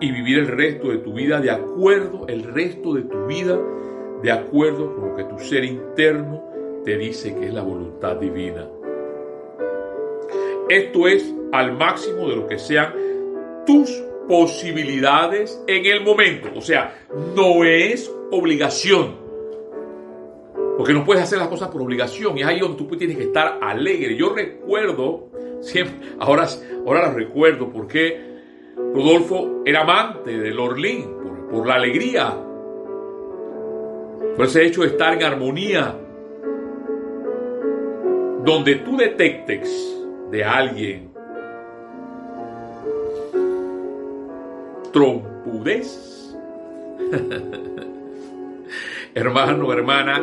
y 0.00 0.10
vivir 0.10 0.40
el 0.40 0.48
resto 0.48 0.88
de 0.88 0.98
tu 0.98 1.12
vida 1.12 1.40
de 1.40 1.52
acuerdo, 1.52 2.26
el 2.26 2.42
resto 2.42 2.94
de 2.94 3.02
tu 3.02 3.26
vida 3.26 3.56
de 4.24 4.32
acuerdo 4.32 4.96
con 4.96 5.10
lo 5.10 5.14
que 5.14 5.22
tu 5.22 5.38
ser 5.38 5.62
interno 5.62 6.42
te 6.84 6.98
dice 6.98 7.32
que 7.36 7.46
es 7.46 7.54
la 7.54 7.62
voluntad 7.62 8.16
divina. 8.16 8.68
Esto 10.68 11.06
es 11.06 11.32
al 11.52 11.78
máximo 11.78 12.28
de 12.28 12.34
lo 12.34 12.48
que 12.48 12.58
sean 12.58 12.92
tus 13.64 13.88
posibilidades 14.26 15.62
en 15.68 15.86
el 15.86 16.02
momento. 16.02 16.48
O 16.56 16.60
sea, 16.60 17.06
no 17.36 17.62
es 17.62 18.12
obligación. 18.32 19.23
Porque 20.76 20.92
no 20.92 21.04
puedes 21.04 21.22
hacer 21.22 21.38
las 21.38 21.48
cosas 21.48 21.68
por 21.68 21.82
obligación. 21.82 22.36
Y 22.36 22.42
es 22.42 22.46
ahí 22.46 22.60
donde 22.60 22.76
tú 22.76 22.96
tienes 22.96 23.16
que 23.16 23.24
estar 23.24 23.58
alegre. 23.60 24.16
Yo 24.16 24.34
recuerdo, 24.34 25.28
siempre, 25.60 25.94
ahora, 26.18 26.46
ahora 26.86 27.08
lo 27.08 27.14
recuerdo 27.14 27.70
porque 27.70 28.34
Rodolfo 28.76 29.62
era 29.64 29.82
amante 29.82 30.36
del 30.36 30.58
Orlín 30.58 31.04
por, 31.22 31.48
por 31.48 31.66
la 31.66 31.74
alegría, 31.74 32.36
por 34.36 34.46
ese 34.46 34.64
hecho 34.66 34.82
de 34.82 34.88
estar 34.88 35.14
en 35.14 35.22
armonía. 35.22 36.00
Donde 38.44 38.74
tú 38.76 38.96
detectes 38.98 39.96
de 40.30 40.44
alguien 40.44 41.14
trompudez, 44.94 46.34
hermano, 49.14 49.72
hermana, 49.72 50.22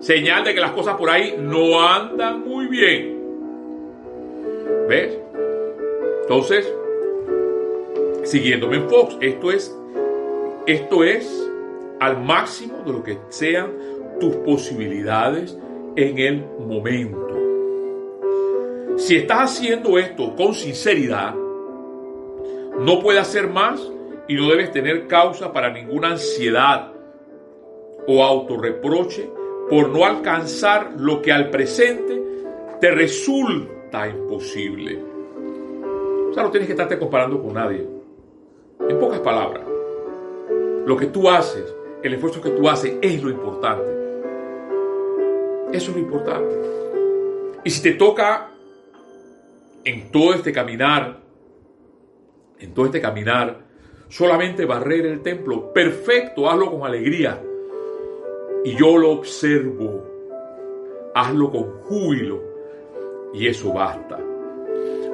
señal 0.00 0.44
de 0.44 0.54
que 0.54 0.60
las 0.60 0.72
cosas 0.72 0.96
por 0.96 1.08
ahí 1.08 1.36
no 1.38 1.80
andan 1.80 2.46
muy 2.46 2.66
bien. 2.66 3.18
¿Ves? 4.88 5.18
Entonces, 6.22 6.72
siguiéndome 8.24 8.76
en 8.76 8.88
Fox, 8.88 9.16
esto 9.20 9.50
es, 9.50 9.76
esto 10.66 11.04
es 11.04 11.50
al 12.00 12.22
máximo 12.22 12.82
de 12.84 12.92
lo 12.92 13.02
que 13.02 13.18
sean 13.28 13.72
tus 14.18 14.34
posibilidades 14.36 15.56
en 15.96 16.18
el 16.18 16.44
momento. 16.58 17.28
Si 18.96 19.16
estás 19.16 19.52
haciendo 19.52 19.98
esto 19.98 20.34
con 20.36 20.54
sinceridad, 20.54 21.34
no 22.80 23.00
puedes 23.00 23.20
hacer 23.20 23.48
más 23.48 23.80
y 24.26 24.34
no 24.34 24.48
debes 24.48 24.72
tener 24.72 25.06
causa 25.06 25.52
para 25.52 25.70
ninguna 25.70 26.12
ansiedad 26.12 26.92
o 28.06 28.24
autorreproche 28.24 29.28
por 29.68 29.90
no 29.90 30.06
alcanzar 30.06 30.94
lo 30.96 31.20
que 31.20 31.30
al 31.30 31.50
presente 31.50 32.22
te 32.80 32.90
resulta 32.90 34.08
imposible. 34.08 34.98
O 36.30 36.32
sea, 36.32 36.42
no 36.42 36.50
tienes 36.50 36.68
que 36.68 36.72
estarte 36.72 36.98
comparando 36.98 37.42
con 37.42 37.52
nadie. 37.52 37.86
En 38.88 38.98
pocas 38.98 39.20
palabras, 39.20 39.64
lo 40.86 40.96
que 40.96 41.06
tú 41.06 41.28
haces, 41.28 41.74
el 42.02 42.14
esfuerzo 42.14 42.40
que 42.40 42.50
tú 42.50 42.66
haces 42.66 42.96
es 43.02 43.22
lo 43.22 43.28
importante. 43.28 43.84
Eso 45.72 45.90
es 45.90 45.96
lo 45.96 45.98
importante. 45.98 46.56
Y 47.62 47.70
si 47.70 47.82
te 47.82 47.92
toca 47.92 48.48
en 49.84 50.10
todo 50.10 50.32
este 50.32 50.50
caminar, 50.50 51.18
en 52.60 52.74
todo 52.74 52.86
este 52.86 53.00
caminar, 53.00 53.60
solamente 54.08 54.64
barrer 54.64 55.06
el 55.06 55.22
templo, 55.22 55.72
perfecto, 55.72 56.50
hazlo 56.50 56.70
con 56.70 56.86
alegría. 56.86 57.40
Y 58.64 58.76
yo 58.76 58.98
lo 58.98 59.12
observo, 59.12 60.06
hazlo 61.14 61.50
con 61.50 61.70
júbilo 61.82 62.42
y 63.32 63.46
eso 63.46 63.72
basta. 63.72 64.18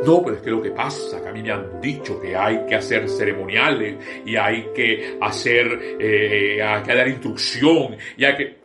No, 0.05 0.23
pero 0.23 0.37
es 0.37 0.43
que 0.43 0.51
lo 0.51 0.61
que 0.61 0.73
pasa, 0.73 1.23
que 1.23 1.29
a 1.29 1.33
mí 1.33 1.43
me 1.43 1.51
han 1.51 1.81
dicho 1.81 2.21
que 2.21 2.37
hay 2.37 2.67
que 2.67 2.75
hacer 2.75 3.09
ceremoniales 3.09 3.97
y 4.27 4.37
hay 4.37 4.69
que 4.75 5.17
hacer, 5.21 5.97
eh, 5.99 6.63
hay 6.63 6.83
que 6.83 6.95
dar 6.95 7.09
instrucción 7.09 7.97
y 8.17 8.25
hay 8.25 8.37
que... 8.37 8.57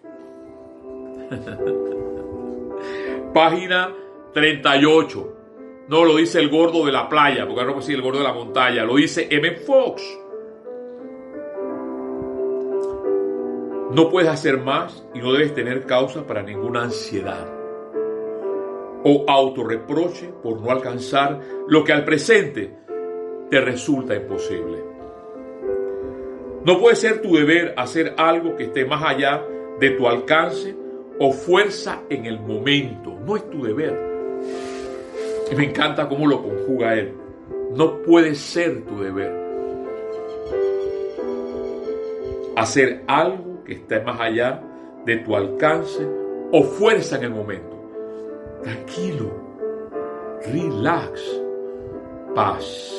Página 3.34 3.96
38. 4.34 5.41
No 5.92 6.06
lo 6.06 6.16
dice 6.16 6.40
el 6.40 6.50
gordo 6.50 6.86
de 6.86 6.94
la 6.94 7.10
playa, 7.10 7.46
porque 7.46 7.66
no 7.66 7.74
decir 7.74 7.96
el 7.96 8.02
gordo 8.02 8.20
de 8.20 8.24
la 8.24 8.32
montaña, 8.32 8.86
lo 8.86 8.96
dice 8.96 9.28
M. 9.30 9.52
Fox. 9.58 10.02
No 13.92 14.10
puedes 14.10 14.30
hacer 14.30 14.58
más 14.62 15.06
y 15.14 15.20
no 15.20 15.34
debes 15.34 15.54
tener 15.54 15.86
causa 15.86 16.26
para 16.26 16.44
ninguna 16.44 16.84
ansiedad 16.84 17.46
o 19.04 19.26
autorreproche 19.28 20.32
por 20.42 20.62
no 20.62 20.72
alcanzar 20.72 21.42
lo 21.68 21.84
que 21.84 21.92
al 21.92 22.06
presente 22.06 22.74
te 23.50 23.60
resulta 23.60 24.16
imposible. 24.16 24.78
No 26.64 26.80
puede 26.80 26.96
ser 26.96 27.22
tu 27.22 27.36
deber 27.36 27.74
hacer 27.76 28.14
algo 28.16 28.56
que 28.56 28.64
esté 28.64 28.86
más 28.86 29.04
allá 29.04 29.46
de 29.78 29.90
tu 29.90 30.08
alcance 30.08 30.74
o 31.20 31.34
fuerza 31.34 32.04
en 32.10 32.28
el 32.28 32.40
momento. 32.40 33.20
No 33.26 33.36
es 33.36 33.50
tu 33.50 33.62
deber. 33.62 34.12
Y 35.52 35.56
me 35.56 35.66
encanta 35.66 36.08
cómo 36.08 36.28
lo 36.28 36.42
conjuga 36.42 36.96
él. 36.96 37.14
No 37.76 38.02
puede 38.04 38.36
ser 38.36 38.86
tu 38.86 39.02
deber 39.02 39.42
hacer 42.56 43.04
algo 43.08 43.64
que 43.64 43.74
esté 43.74 44.00
más 44.02 44.20
allá 44.20 44.62
de 45.06 45.18
tu 45.18 45.36
alcance 45.36 46.06
o 46.52 46.64
fuerza 46.64 47.18
en 47.18 47.24
el 47.24 47.32
momento. 47.32 47.76
Tranquilo. 48.64 49.32
Relax. 50.46 51.42
Paz. 52.36 52.98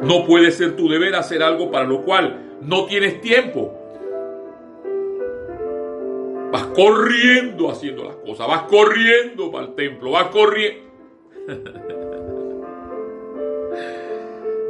No 0.00 0.24
puede 0.26 0.50
ser 0.50 0.76
tu 0.76 0.88
deber 0.88 1.14
hacer 1.14 1.42
algo 1.42 1.70
para 1.70 1.84
lo 1.84 2.04
cual 2.04 2.58
no 2.60 2.86
tienes 2.86 3.20
tiempo. 3.20 3.71
Corriendo 6.74 7.70
haciendo 7.70 8.04
las 8.04 8.16
cosas, 8.16 8.48
vas 8.48 8.62
corriendo 8.62 9.50
para 9.50 9.66
el 9.66 9.74
templo, 9.74 10.12
vas 10.12 10.26
corriendo. 10.28 10.90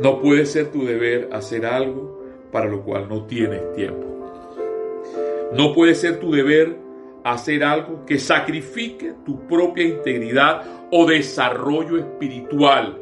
no 0.02 0.20
puede 0.20 0.46
ser 0.46 0.70
tu 0.70 0.84
deber 0.84 1.28
hacer 1.32 1.66
algo 1.66 2.22
para 2.50 2.66
lo 2.66 2.82
cual 2.82 3.08
no 3.08 3.26
tienes 3.26 3.72
tiempo. 3.74 4.06
No 5.54 5.74
puede 5.74 5.94
ser 5.94 6.18
tu 6.18 6.32
deber 6.32 6.76
hacer 7.24 7.62
algo 7.62 8.04
que 8.06 8.18
sacrifique 8.18 9.14
tu 9.24 9.46
propia 9.46 9.84
integridad 9.84 10.62
o 10.90 11.06
desarrollo 11.06 11.98
espiritual. 11.98 12.98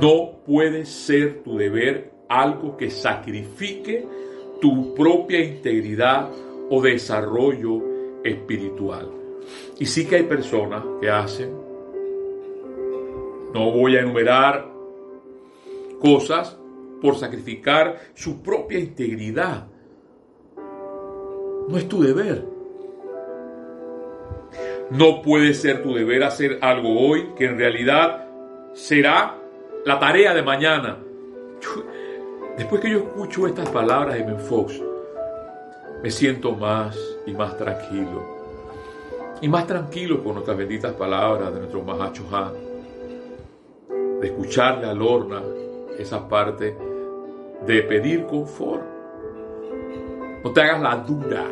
No 0.00 0.42
puede 0.44 0.84
ser 0.84 1.42
tu 1.42 1.56
deber 1.56 2.12
algo 2.28 2.76
que 2.76 2.90
sacrifique 2.90 4.06
tu 4.60 4.94
propia 4.94 5.42
integridad 5.42 6.28
o 6.70 6.82
desarrollo 6.82 7.82
espiritual. 8.24 9.10
Y 9.78 9.86
sí 9.86 10.06
que 10.06 10.16
hay 10.16 10.24
personas 10.24 10.84
que 11.00 11.08
hacen 11.08 11.68
No 13.54 13.72
voy 13.72 13.96
a 13.96 14.00
enumerar 14.00 14.68
cosas 16.00 16.58
por 17.00 17.16
sacrificar 17.16 17.98
su 18.14 18.42
propia 18.42 18.78
integridad. 18.78 19.66
No 21.68 21.76
es 21.76 21.88
tu 21.88 22.02
deber. 22.02 22.44
No 24.90 25.22
puede 25.22 25.54
ser 25.54 25.82
tu 25.82 25.94
deber 25.94 26.22
hacer 26.24 26.58
algo 26.62 26.98
hoy 26.98 27.30
que 27.36 27.46
en 27.46 27.58
realidad 27.58 28.26
será 28.74 29.38
la 29.84 29.98
tarea 29.98 30.34
de 30.34 30.42
mañana. 30.42 30.98
Después 32.56 32.80
que 32.80 32.90
yo 32.90 32.98
escucho 32.98 33.46
estas 33.46 33.68
palabras 33.70 34.14
de 34.16 34.34
Fox, 34.36 34.82
me 36.02 36.10
siento 36.10 36.52
más 36.52 36.98
y 37.26 37.32
más 37.32 37.56
tranquilo. 37.56 38.38
Y 39.40 39.48
más 39.48 39.66
tranquilo 39.66 40.22
con 40.22 40.34
nuestras 40.34 40.56
benditas 40.56 40.92
palabras 40.92 41.52
de 41.52 41.60
nuestro 41.60 41.82
Mahacho. 41.82 42.24
De 44.20 44.26
escucharle 44.26 44.86
a 44.86 44.94
Lorna 44.94 45.42
esa 45.98 46.28
parte 46.28 46.76
de 47.66 47.82
pedir 47.82 48.26
confort. 48.26 48.82
No 50.44 50.52
te 50.52 50.60
hagas 50.60 50.80
la 50.80 50.96
dura. 50.96 51.46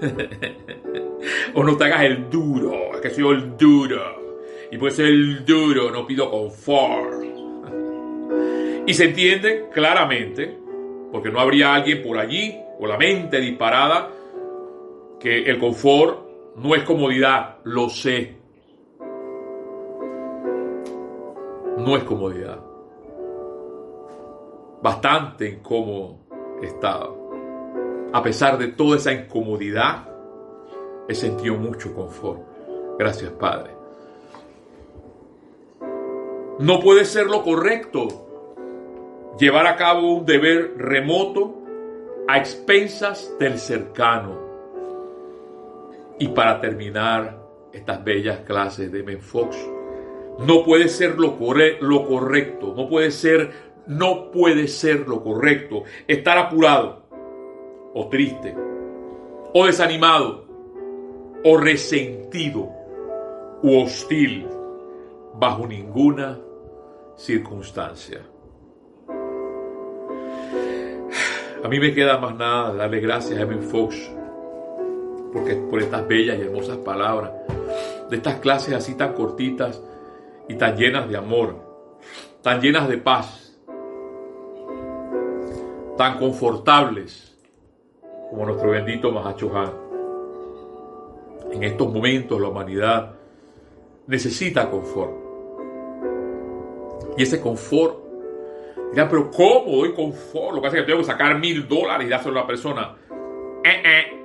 o 1.54 1.64
no 1.64 1.76
te 1.76 1.84
hagas 1.84 2.02
el 2.02 2.30
duro. 2.30 2.94
Es 2.94 3.00
que 3.00 3.10
soy 3.10 3.36
el 3.36 3.56
duro. 3.56 4.00
Y 4.70 4.78
pues 4.78 4.98
el 4.98 5.44
duro 5.44 5.90
no 5.90 6.06
pido 6.06 6.30
confort. 6.30 7.22
y 8.86 8.94
se 8.94 9.04
entiende 9.04 9.68
claramente, 9.72 10.58
porque 11.10 11.30
no 11.30 11.40
habría 11.40 11.74
alguien 11.74 12.02
por 12.02 12.18
allí, 12.18 12.56
con 12.82 12.88
la 12.88 12.98
mente 12.98 13.38
disparada, 13.38 14.10
que 15.20 15.44
el 15.44 15.60
confort 15.60 16.56
no 16.56 16.74
es 16.74 16.82
comodidad, 16.82 17.58
lo 17.62 17.88
sé. 17.88 18.34
No 21.78 21.96
es 21.96 22.02
comodidad 22.02 22.72
bastante 24.82 25.48
incómodo 25.48 26.16
estaba. 26.60 27.10
A 28.12 28.20
pesar 28.20 28.58
de 28.58 28.66
toda 28.66 28.96
esa 28.96 29.12
incomodidad, 29.12 30.08
he 31.08 31.14
sentido 31.14 31.54
mucho 31.54 31.94
confort. 31.94 32.40
Gracias, 32.98 33.30
Padre. 33.30 33.70
No 36.58 36.80
puede 36.80 37.04
ser 37.04 37.26
lo 37.26 37.44
correcto 37.44 38.08
llevar 39.38 39.68
a 39.68 39.76
cabo 39.76 40.14
un 40.14 40.26
deber 40.26 40.74
remoto 40.76 41.61
a 42.28 42.38
expensas 42.38 43.32
del 43.38 43.58
cercano. 43.58 44.38
Y 46.18 46.28
para 46.28 46.60
terminar 46.60 47.38
estas 47.72 48.04
bellas 48.04 48.40
clases 48.40 48.92
de 48.92 49.02
Menfox, 49.02 49.56
no 50.38 50.64
puede 50.64 50.88
ser 50.88 51.18
lo, 51.18 51.36
lo 51.80 52.06
correcto, 52.06 52.74
no 52.76 52.88
puede 52.88 53.10
ser 53.10 53.72
no 53.86 54.30
puede 54.30 54.68
ser 54.68 55.08
lo 55.08 55.22
correcto 55.22 55.82
estar 56.06 56.38
apurado 56.38 57.02
o 57.94 58.08
triste 58.08 58.54
o 59.52 59.66
desanimado 59.66 60.46
o 61.44 61.56
resentido 61.56 62.70
u 63.62 63.82
hostil 63.82 64.46
bajo 65.34 65.66
ninguna 65.66 66.38
circunstancia. 67.16 68.31
A 71.62 71.68
mí 71.68 71.78
me 71.78 71.94
queda 71.94 72.18
más 72.18 72.34
nada 72.34 72.74
darle 72.74 73.00
gracias 73.00 73.38
a 73.38 73.42
Evan 73.42 73.62
Fox 73.62 73.96
porque 75.32 75.54
por 75.54 75.80
estas 75.80 76.06
bellas 76.08 76.38
y 76.38 76.42
hermosas 76.42 76.78
palabras 76.78 77.30
de 78.10 78.16
estas 78.16 78.40
clases 78.40 78.74
así 78.74 78.94
tan 78.94 79.14
cortitas 79.14 79.80
y 80.48 80.54
tan 80.56 80.76
llenas 80.76 81.08
de 81.08 81.16
amor, 81.16 81.56
tan 82.42 82.60
llenas 82.60 82.88
de 82.88 82.98
paz, 82.98 83.56
tan 85.96 86.18
confortables 86.18 87.38
como 88.28 88.44
nuestro 88.46 88.70
bendito 88.70 89.12
Mahacho. 89.12 89.50
En 91.52 91.62
estos 91.62 91.92
momentos 91.92 92.40
la 92.40 92.48
humanidad 92.48 93.14
necesita 94.06 94.68
confort. 94.68 95.12
Y 97.16 97.22
ese 97.22 97.40
confort, 97.40 98.01
dirán, 98.92 99.08
pero 99.08 99.30
¿cómo 99.30 99.78
doy 99.78 99.94
confort? 99.94 100.54
Lo 100.54 100.54
que 100.56 100.60
pasa 100.60 100.76
es 100.76 100.82
que 100.82 100.86
tengo 100.86 101.00
que 101.00 101.06
sacar 101.06 101.38
mil 101.38 101.66
dólares 101.66 102.06
y 102.06 102.10
dárselo 102.10 102.38
a 102.38 102.42
la 102.42 102.46
persona. 102.46 102.94
Eh, 103.64 103.82
eh. 103.84 104.18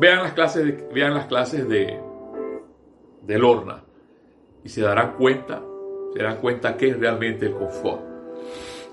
Vean 0.00 0.22
las 0.22 0.32
clases 0.32 0.64
de, 0.64 0.88
vean 0.92 1.14
las 1.14 1.26
clases 1.26 1.68
de, 1.68 1.98
de 3.22 3.38
Lorna 3.38 3.82
y 4.62 4.68
se 4.68 4.80
darán 4.80 5.12
cuenta, 5.12 5.62
se 6.12 6.22
darán 6.22 6.38
cuenta 6.38 6.76
que 6.76 6.88
es 6.88 6.98
realmente 6.98 7.46
el 7.46 7.54
confort. 7.54 8.02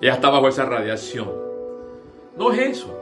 Ella 0.01 0.13
está 0.13 0.29
bajo 0.29 0.47
esa 0.47 0.65
radiación. 0.65 1.29
No 2.37 2.51
es 2.51 2.59
eso. 2.59 2.97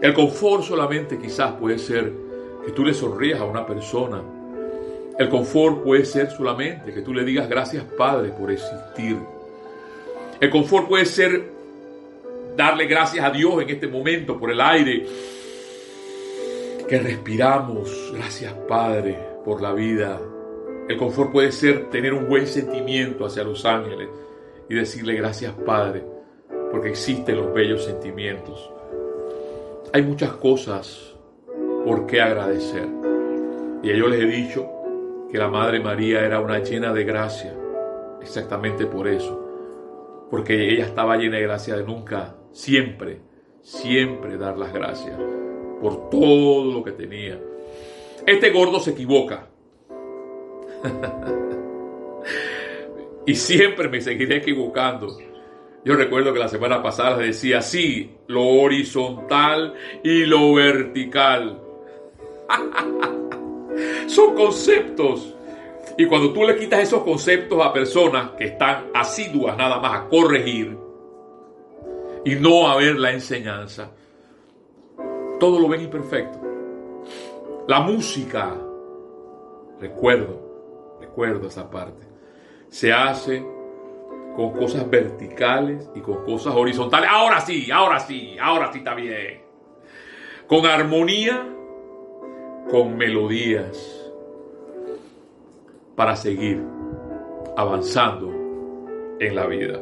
El 0.00 0.12
confort 0.14 0.62
solamente 0.62 1.18
quizás 1.18 1.52
puede 1.52 1.78
ser 1.78 2.12
que 2.64 2.72
tú 2.72 2.84
le 2.84 2.94
sonrías 2.94 3.40
a 3.40 3.44
una 3.44 3.66
persona. 3.66 4.22
El 5.16 5.28
confort 5.28 5.84
puede 5.84 6.04
ser 6.04 6.30
solamente 6.30 6.92
que 6.92 7.00
tú 7.00 7.14
le 7.14 7.24
digas 7.24 7.48
gracias 7.48 7.84
Padre 7.96 8.30
por 8.30 8.50
existir. 8.50 9.16
El 10.40 10.50
confort 10.50 10.88
puede 10.88 11.04
ser 11.04 11.50
darle 12.56 12.86
gracias 12.86 13.24
a 13.24 13.30
Dios 13.30 13.62
en 13.62 13.70
este 13.70 13.86
momento 13.86 14.38
por 14.38 14.50
el 14.50 14.60
aire 14.60 15.06
que 16.88 16.98
respiramos. 16.98 18.12
Gracias 18.12 18.52
Padre 18.68 19.16
por 19.44 19.62
la 19.62 19.72
vida. 19.72 20.20
El 20.88 20.96
confort 20.96 21.30
puede 21.30 21.52
ser 21.52 21.90
tener 21.90 22.12
un 22.12 22.28
buen 22.28 22.48
sentimiento 22.48 23.24
hacia 23.24 23.44
los 23.44 23.64
ángeles 23.64 24.08
y 24.68 24.74
decirle 24.74 25.14
gracias 25.14 25.52
Padre, 25.64 26.02
porque 26.72 26.88
existen 26.88 27.36
los 27.36 27.54
bellos 27.54 27.84
sentimientos. 27.84 28.68
Hay 29.92 30.02
muchas 30.02 30.32
cosas 30.32 31.14
por 31.84 32.04
qué 32.06 32.20
agradecer. 32.20 32.88
Y 33.80 33.96
yo 33.96 34.08
les 34.08 34.20
he 34.20 34.26
dicho 34.26 34.73
que 35.30 35.38
la 35.38 35.48
Madre 35.48 35.80
María 35.80 36.24
era 36.24 36.40
una 36.40 36.58
llena 36.60 36.92
de 36.92 37.04
gracia, 37.04 37.54
exactamente 38.20 38.86
por 38.86 39.08
eso, 39.08 40.26
porque 40.30 40.70
ella 40.70 40.86
estaba 40.86 41.16
llena 41.16 41.36
de 41.36 41.42
gracia 41.42 41.76
de 41.76 41.84
nunca, 41.84 42.36
siempre, 42.52 43.20
siempre 43.62 44.36
dar 44.36 44.56
las 44.58 44.72
gracias 44.72 45.18
por 45.80 46.08
todo 46.10 46.72
lo 46.72 46.82
que 46.82 46.92
tenía. 46.92 47.40
Este 48.26 48.50
gordo 48.50 48.80
se 48.80 48.92
equivoca. 48.92 49.48
Y 53.26 53.34
siempre 53.36 53.88
me 53.88 54.00
seguiré 54.00 54.36
equivocando. 54.36 55.16
Yo 55.84 55.94
recuerdo 55.94 56.32
que 56.32 56.38
la 56.38 56.48
semana 56.48 56.82
pasada 56.82 57.18
decía, 57.18 57.62
sí, 57.62 58.16
lo 58.26 58.46
horizontal 58.46 59.74
y 60.02 60.24
lo 60.26 60.54
vertical. 60.54 61.60
Son 64.06 64.34
conceptos. 64.34 65.34
Y 65.96 66.06
cuando 66.06 66.32
tú 66.32 66.44
le 66.44 66.56
quitas 66.56 66.80
esos 66.80 67.02
conceptos 67.02 67.64
a 67.64 67.72
personas 67.72 68.30
que 68.32 68.44
están 68.44 68.90
asiduas 68.94 69.56
nada 69.56 69.78
más 69.78 70.00
a 70.00 70.08
corregir 70.08 70.76
y 72.24 72.34
no 72.36 72.68
a 72.68 72.76
ver 72.76 72.96
la 72.96 73.12
enseñanza, 73.12 73.90
todo 75.38 75.60
lo 75.60 75.68
ven 75.68 75.82
imperfecto. 75.82 76.40
La 77.68 77.80
música, 77.80 78.54
recuerdo, 79.80 80.98
recuerdo 81.00 81.48
esa 81.48 81.70
parte 81.70 82.14
se 82.74 82.92
hace 82.92 83.40
con 84.34 84.50
cosas 84.50 84.90
verticales 84.90 85.88
y 85.94 86.00
con 86.00 86.24
cosas 86.24 86.56
horizontales. 86.56 87.08
Ahora 87.08 87.40
sí, 87.40 87.70
ahora 87.70 88.00
sí, 88.00 88.36
ahora 88.40 88.72
sí 88.72 88.78
está 88.78 88.94
bien. 88.94 89.42
Con 90.48 90.66
armonía, 90.66 91.46
con 92.70 92.96
melodías, 92.96 94.12
para 95.96 96.16
seguir 96.16 96.62
avanzando 97.56 98.32
en 99.20 99.34
la 99.34 99.46
vida. 99.46 99.78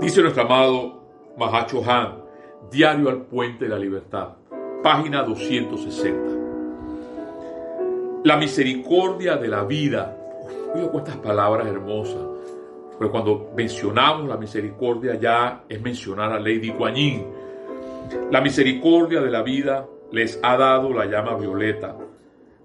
Dice 0.00 0.22
nuestro 0.22 0.42
amado 0.42 1.02
Mahacho 1.36 1.82
Han, 1.84 2.24
Diario 2.70 3.10
al 3.10 3.22
Puente 3.22 3.64
de 3.64 3.70
la 3.70 3.78
Libertad, 3.78 4.36
página 4.82 5.22
260. 5.22 6.42
La 8.24 8.36
misericordia 8.38 9.36
de 9.36 9.48
la 9.48 9.64
vida 9.64 10.16
Cuido 10.74 10.90
con 10.90 11.02
estas 11.02 11.18
palabras 11.18 11.68
hermosas, 11.68 12.20
porque 12.98 13.12
cuando 13.12 13.52
mencionamos 13.54 14.28
la 14.28 14.36
misericordia 14.36 15.14
ya 15.14 15.62
es 15.68 15.80
mencionar 15.80 16.32
a 16.32 16.40
Lady 16.40 16.72
Kuan 16.72 16.96
La 18.32 18.40
misericordia 18.40 19.20
de 19.20 19.30
la 19.30 19.42
vida 19.42 19.86
les 20.14 20.38
ha 20.44 20.56
dado 20.56 20.92
la 20.92 21.06
llama 21.06 21.36
violeta, 21.36 21.96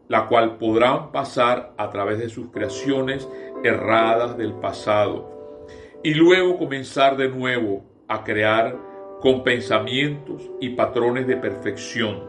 la 0.07 0.27
cual 0.27 0.57
podrán 0.57 1.12
pasar 1.12 1.73
a 1.77 1.89
través 1.89 2.19
de 2.19 2.29
sus 2.29 2.51
creaciones 2.51 3.27
erradas 3.63 4.38
del 4.38 4.53
pasado 4.53 5.57
y 6.03 6.13
luego 6.13 6.59
comenzar 6.59 7.17
de 7.17 7.27
nuevo 7.27 7.83
a 8.07 8.23
crear 8.23 8.77
con 9.19 9.43
pensamientos 9.43 10.47
y 10.62 10.69
patrones 10.69 11.25
de 11.25 11.38
perfección, 11.38 12.23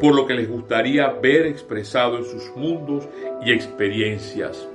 por 0.00 0.14
lo 0.14 0.24
que 0.24 0.34
les 0.34 0.48
gustaría 0.48 1.08
ver 1.08 1.46
expresado 1.46 2.16
en 2.16 2.24
sus 2.24 2.54
mundos 2.54 3.08
y 3.44 3.52
experiencias. 3.52 4.68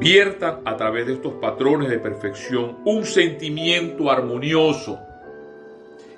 Viertan 0.00 0.60
a 0.64 0.78
través 0.78 1.06
de 1.06 1.12
estos 1.12 1.34
patrones 1.34 1.90
de 1.90 1.98
perfección 1.98 2.78
un 2.86 3.04
sentimiento 3.04 4.10
armonioso 4.10 4.98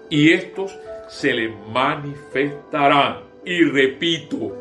y 0.09 0.31
estos 0.31 0.79
se 1.09 1.33
les 1.33 1.51
manifestarán. 1.73 3.21
Y 3.45 3.63
repito, 3.65 4.57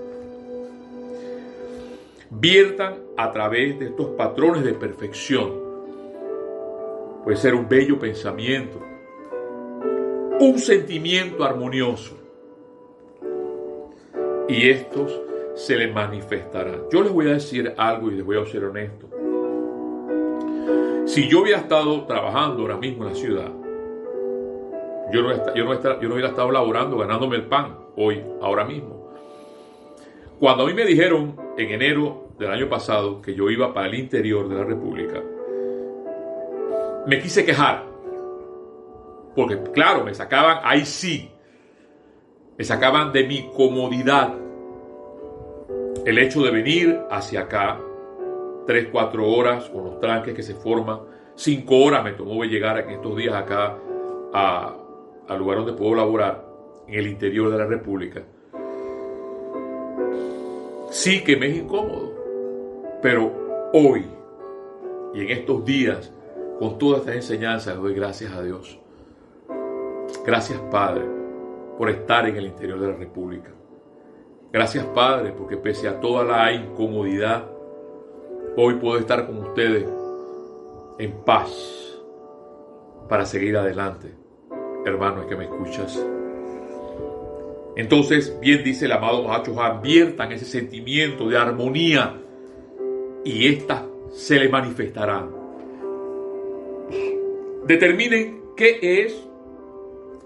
viertan 2.30 2.96
a 3.16 3.32
través 3.32 3.80
de 3.80 3.86
estos 3.86 4.08
patrones 4.18 4.64
de 4.64 4.74
perfección. 4.74 5.62
Puede 7.24 7.38
ser 7.38 7.56
un 7.56 7.70
bello 7.70 7.98
pensamiento, 7.98 8.82
un 10.40 10.60
sentimiento 10.60 11.44
armonioso. 11.44 12.20
Y 14.50 14.70
estos 14.70 15.22
se 15.56 15.78
les 15.78 15.94
manifestarán. 15.94 16.82
Yo 16.92 17.02
les 17.02 17.14
voy 17.14 17.30
a 17.30 17.34
decir 17.34 17.74
algo 17.78 18.12
y 18.12 18.16
les 18.16 18.26
voy 18.26 18.38
a 18.38 18.46
ser 18.46 18.66
honesto. 18.66 19.08
Si 21.06 21.30
yo 21.30 21.42
hubiera 21.42 21.60
estado 21.60 22.04
trabajando 22.06 22.64
ahora 22.64 22.78
mismo 22.78 23.04
en 23.04 23.10
la 23.10 23.16
ciudad, 23.16 23.63
yo 25.12 25.22
no, 25.22 25.54
yo, 25.54 25.66
no, 25.66 26.02
yo 26.02 26.08
no 26.08 26.14
hubiera 26.14 26.30
estado 26.30 26.52
laborando, 26.52 26.98
ganándome 26.98 27.36
el 27.36 27.46
pan 27.46 27.78
hoy, 27.96 28.24
ahora 28.42 28.66
mismo. 28.66 29.12
Cuando 30.40 30.64
a 30.64 30.68
mí 30.68 30.74
me 30.74 30.86
dijeron 30.86 31.36
en 31.58 31.70
enero 31.70 32.28
del 32.38 32.52
año 32.52 32.70
pasado 32.70 33.22
que 33.22 33.34
yo 33.34 33.50
iba 33.50 33.74
para 33.74 33.88
el 33.88 33.96
interior 33.96 34.48
de 34.50 34.56
la 34.56 34.64
República, 34.64 35.22
me 37.06 37.20
quise 37.20 37.46
quejar. 37.46 37.86
Porque 39.36 39.60
claro, 39.72 40.04
me 40.04 40.14
sacaban, 40.14 40.60
ahí 40.64 40.86
sí, 40.86 41.30
me 42.58 42.64
sacaban 42.64 43.12
de 43.12 43.26
mi 43.26 43.50
comodidad 43.56 44.34
el 46.06 46.18
hecho 46.18 46.42
de 46.44 46.52
venir 46.52 47.00
hacia 47.10 47.42
acá, 47.42 47.80
tres, 48.68 48.90
cuatro 48.92 49.28
horas 49.30 49.70
con 49.70 49.86
los 49.86 50.00
tranques 50.00 50.34
que 50.34 50.44
se 50.44 50.54
forman, 50.54 51.00
cinco 51.36 51.78
horas 51.78 52.04
me 52.04 52.12
tomó 52.12 52.44
llegar 52.44 52.78
en 52.80 52.90
estos 52.92 53.16
días 53.16 53.34
acá 53.34 53.78
al 55.28 55.40
lugar 55.40 55.60
donde 55.60 55.74
puedo 55.74 55.96
laborar, 55.96 56.46
en 56.88 56.96
el 56.96 57.08
interior 57.08 57.52
de 57.52 57.58
la 57.58 57.66
República. 57.66 58.24
Sí 60.90 61.24
que 61.24 61.38
me 61.38 61.48
es 61.48 61.58
incómodo, 61.58 62.14
pero 63.02 63.72
hoy 63.74 64.06
y 65.14 65.22
en 65.22 65.30
estos 65.30 65.64
días, 65.64 66.12
con 66.60 66.78
todas 66.78 67.02
estas 67.02 67.16
enseñanzas, 67.16 67.78
doy 67.78 67.94
gracias 67.94 68.34
a 68.34 68.42
Dios. 68.42 68.80
Gracias, 70.26 70.60
Padre, 70.72 71.06
por 71.78 71.90
estar 71.90 72.28
en 72.28 72.36
el 72.36 72.46
interior 72.46 72.80
de 72.80 72.88
la 72.88 72.98
República. 72.98 73.50
Gracias, 74.52 74.86
Padre, 74.88 75.34
porque 75.36 75.58
pese 75.58 75.88
a 75.88 76.00
toda 76.00 76.24
la 76.24 76.52
incomodidad, 76.54 77.46
hoy 78.56 78.76
puedo 78.76 79.00
estar 79.00 79.26
con 79.26 79.38
ustedes 79.40 79.86
en 81.00 81.12
paz 81.24 82.00
para 83.10 83.26
seguir 83.26 83.58
adelante. 83.58 84.23
Hermano, 84.86 85.28
que 85.28 85.36
me 85.36 85.46
escuchas. 85.46 86.06
Entonces, 87.76 88.38
bien 88.40 88.64
dice 88.64 88.86
el 88.86 88.92
amado 88.92 89.24
Mahacho 89.24 89.60
Han, 89.62 89.82
viertan 89.82 90.32
ese 90.32 90.46
sentimiento 90.46 91.28
de 91.28 91.38
armonía 91.38 92.20
y 93.24 93.48
éstas 93.48 93.84
se 94.12 94.40
le 94.40 94.50
manifestarán. 94.50 95.30
Determinen 97.66 98.42
qué 98.56 98.80
es 98.82 99.28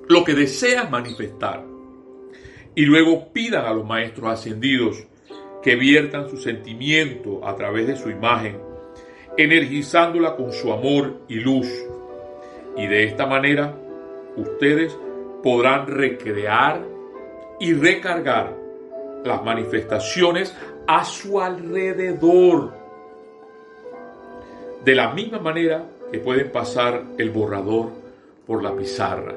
lo 0.07 0.23
que 0.23 0.33
desean 0.33 0.89
manifestar 0.91 1.63
y 2.75 2.85
luego 2.85 3.31
pidan 3.31 3.65
a 3.65 3.73
los 3.73 3.85
maestros 3.85 4.31
ascendidos 4.31 5.05
que 5.61 5.75
viertan 5.75 6.29
su 6.29 6.37
sentimiento 6.37 7.45
a 7.47 7.55
través 7.55 7.87
de 7.87 7.95
su 7.95 8.09
imagen, 8.09 8.59
energizándola 9.37 10.35
con 10.35 10.51
su 10.51 10.71
amor 10.71 11.21
y 11.27 11.35
luz. 11.35 11.67
Y 12.75 12.87
de 12.87 13.05
esta 13.05 13.25
manera 13.25 13.75
ustedes 14.37 14.97
podrán 15.43 15.87
recrear 15.87 16.81
y 17.59 17.73
recargar 17.73 18.55
las 19.23 19.43
manifestaciones 19.43 20.55
a 20.87 21.03
su 21.03 21.41
alrededor. 21.41 22.73
De 24.83 24.95
la 24.95 25.11
misma 25.11 25.39
manera 25.39 25.83
que 26.11 26.19
pueden 26.19 26.51
pasar 26.51 27.03
el 27.17 27.29
borrador 27.31 27.89
por 28.45 28.63
la 28.63 28.73
pizarra 28.75 29.35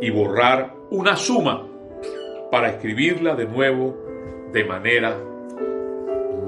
y 0.00 0.10
borrar 0.10 0.74
una 0.90 1.14
suma 1.14 1.66
para 2.50 2.70
escribirla 2.70 3.36
de 3.36 3.46
nuevo 3.46 3.96
de 4.52 4.64
manera 4.64 5.16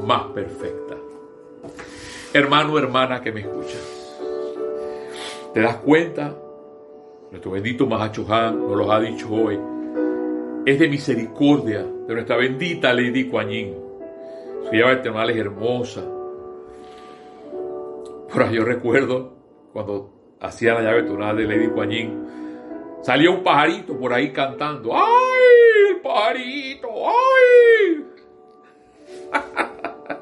más 0.04 0.24
perfecta. 0.34 0.96
Hermano, 2.32 2.78
hermana 2.78 3.20
que 3.20 3.30
me 3.30 3.40
escuchas, 3.40 4.18
¿te 5.54 5.60
das 5.60 5.76
cuenta? 5.76 6.34
Nuestro 7.32 7.50
bendito 7.50 7.86
Mahacho 7.86 8.26
Han 8.28 8.60
nos 8.60 8.76
lo 8.76 8.92
ha 8.92 9.00
dicho 9.00 9.28
hoy 9.32 9.58
es 10.66 10.78
de 10.78 10.88
misericordia 10.88 11.82
de 11.82 12.14
nuestra 12.14 12.36
bendita 12.36 12.92
Lady 12.92 13.28
Kuan 13.28 13.48
Yin. 13.48 13.74
Su 14.64 14.72
llave 14.72 14.96
termal 14.96 15.30
es 15.30 15.38
hermosa. 15.38 16.02
Ahí 18.34 18.54
yo 18.54 18.64
recuerdo 18.64 19.32
cuando 19.72 20.10
hacía 20.40 20.74
la 20.74 20.82
llave 20.82 21.02
tonal 21.04 21.36
de 21.36 21.44
Lady 21.44 21.68
Kuan 21.68 21.90
Yin, 21.90 22.26
salía 23.00 23.30
un 23.30 23.42
pajarito 23.42 23.98
por 23.98 24.12
ahí 24.12 24.30
cantando. 24.30 24.92
¡Ay, 24.94 25.90
el 25.90 26.00
pajarito! 26.00 26.88
¡Ay! 27.08 28.06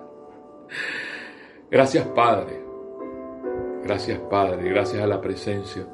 Gracias 1.71 2.07
Padre. 2.07 2.61
Gracias 3.83 4.19
Padre. 4.21 4.71
Gracias 4.71 5.03
a 5.03 5.07
la 5.07 5.21
presencia. 5.21 5.87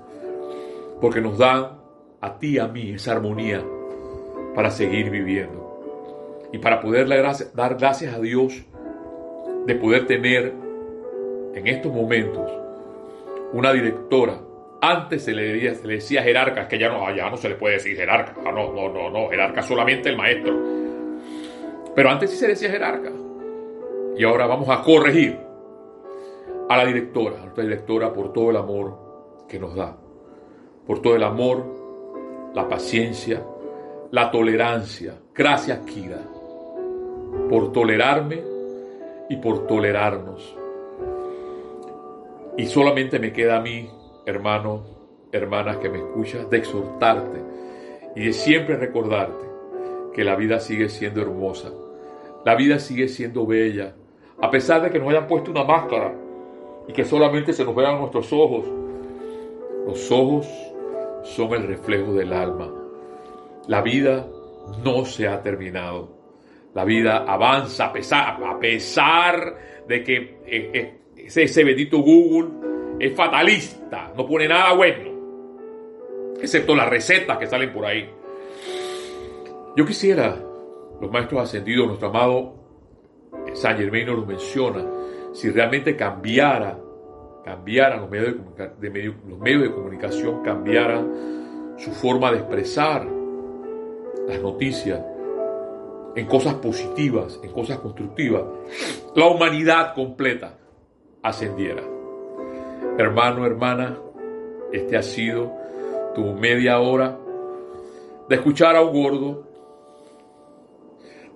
Porque 1.00 1.20
nos 1.20 1.38
dan 1.38 1.78
a 2.20 2.38
ti 2.38 2.54
y 2.54 2.59
a 2.59 2.66
mí 2.68 2.92
esa 2.92 3.12
armonía 3.12 3.62
para 4.54 4.70
seguir 4.70 5.11
viviendo. 5.11 5.64
Y 6.52 6.59
para 6.59 6.80
poder 6.80 7.06
dar 7.09 7.76
gracias 7.76 8.14
a 8.14 8.18
Dios 8.18 8.64
de 9.66 9.74
poder 9.74 10.06
tener 10.06 10.54
en 11.54 11.66
estos 11.66 11.92
momentos 11.92 12.50
una 13.52 13.72
directora. 13.72 14.40
Antes 14.80 15.24
se 15.24 15.32
le, 15.32 15.54
decía, 15.54 15.74
se 15.74 15.87
le 15.87 16.22
jerarca, 16.22 16.68
que 16.68 16.78
ya 16.78 16.88
no, 16.88 17.14
ya 17.14 17.30
no 17.30 17.37
se 17.37 17.48
le 17.48 17.56
puede 17.56 17.74
decir 17.74 17.96
jerarca. 17.96 18.35
Ah, 18.44 18.52
no, 18.52 18.72
no, 18.72 18.88
no, 18.88 19.11
no, 19.11 19.28
jerarca 19.28 19.62
solamente 19.62 20.11
el 20.11 20.16
maestro. 20.16 20.54
Pero 21.94 22.11
antes 22.11 22.30
sí 22.30 22.37
se 22.37 22.48
decía 22.48 22.70
jerarca. 22.70 23.11
Y 24.16 24.24
ahora 24.24 24.46
vamos 24.46 24.68
a 24.68 24.82
corregir 24.82 25.38
a 26.68 26.76
la 26.76 26.85
directora, 26.85 27.37
a 27.38 27.40
nuestra 27.40 27.64
directora, 27.64 28.12
por 28.12 28.32
todo 28.32 28.50
el 28.50 28.56
amor 28.56 29.46
que 29.48 29.59
nos 29.59 29.74
da. 29.74 29.96
Por 30.87 31.03
todo 31.03 31.16
el 31.16 31.25
amor, 31.25 31.64
la 32.55 32.68
paciencia, 32.68 33.42
la 34.11 34.31
tolerancia. 34.31 35.14
Gracias, 35.35 35.81
Kira, 35.81 36.22
por 37.51 37.72
tolerarme 37.72 38.42
y 39.29 39.37
por 39.37 39.66
tolerarnos. 39.66 40.57
Y 42.57 42.66
solamente 42.66 43.18
me 43.18 43.33
queda 43.33 43.57
a 43.57 43.61
mí, 43.61 43.90
hermano, 44.25 44.85
hermanas 45.33 45.77
que 45.79 45.90
me 45.90 45.99
escuchas, 45.99 46.49
de 46.49 46.59
exhortarte 46.59 47.42
y 48.14 48.27
de 48.27 48.33
siempre 48.33 48.77
recordarte 48.77 49.44
que 50.14 50.25
la 50.25 50.37
vida 50.37 50.59
sigue 50.61 50.88
siendo 50.88 51.20
hermosa, 51.20 51.70
la 52.44 52.55
vida 52.55 52.79
sigue 52.79 53.09
siendo 53.09 53.46
bella, 53.46 53.94
a 54.40 54.51
pesar 54.51 54.83
de 54.83 54.90
que 54.90 54.99
nos 54.99 55.11
hayan 55.11 55.27
puesto 55.27 55.51
una 55.51 55.64
máscara 55.64 56.14
y 56.88 56.92
que 56.92 57.05
solamente 57.05 57.53
se 57.53 57.64
nos 57.64 57.75
vean 57.75 57.99
nuestros 57.99 58.33
ojos. 58.33 58.64
Los 59.87 60.11
ojos 60.11 60.46
son 61.34 61.54
el 61.54 61.66
reflejo 61.66 62.12
del 62.12 62.32
alma 62.32 62.70
la 63.66 63.82
vida 63.82 64.26
no 64.84 65.04
se 65.04 65.26
ha 65.28 65.42
terminado. 65.42 66.08
La 66.74 66.84
vida 66.84 67.24
avanza 67.26 67.86
a 67.86 68.58
pesar, 68.60 69.58
de 69.88 70.02
que 70.02 70.16
eh, 70.46 70.70
eh, 70.74 70.98
ese, 71.16 71.64
bendito 71.64 71.98
Google 71.98 72.50
es 72.98 73.14
fatalista, 73.14 74.12
no 74.16 74.26
pone 74.26 74.48
nada 74.48 74.72
bueno, 74.74 76.34
excepto 76.40 76.74
las 76.74 76.88
recetas 76.88 77.38
que 77.38 77.46
salen 77.46 77.72
por 77.72 77.86
ahí. 77.86 78.08
Yo 79.76 79.86
quisiera, 79.86 80.36
los 81.00 81.10
maestros 81.10 81.42
ascendidos, 81.42 81.86
nuestro 81.86 82.08
amado 82.08 82.54
San 83.54 83.78
Germain 83.78 84.06
nos 84.06 84.26
menciona, 84.26 84.84
si 85.32 85.50
realmente 85.50 85.96
cambiara, 85.96 86.78
cambiaran 87.46 88.00
los 88.00 88.11
medios 88.11 88.35
de, 88.80 89.14
los 89.28 89.38
medios 89.38 89.62
de 89.62 89.72
comunicación, 89.72 90.42
cambiaran 90.42 91.74
su 91.78 91.92
forma 91.92 92.32
de 92.32 92.38
expresar 92.38 93.06
las 94.26 94.42
noticias, 94.42 95.00
en 96.16 96.26
cosas 96.26 96.54
positivas, 96.54 97.38
en 97.44 97.52
cosas 97.52 97.78
constructivas, 97.78 98.42
la 99.14 99.26
humanidad 99.26 99.94
completa 99.94 100.59
ascendiera. 101.22 101.82
Hermano, 102.98 103.46
hermana, 103.46 103.96
este 104.72 104.96
ha 104.96 105.02
sido 105.02 105.52
tu 106.14 106.24
media 106.32 106.80
hora 106.80 107.16
de 108.28 108.35
escuchar 108.35 108.74
a 108.74 108.82
un 108.82 108.92
gordo 108.92 109.44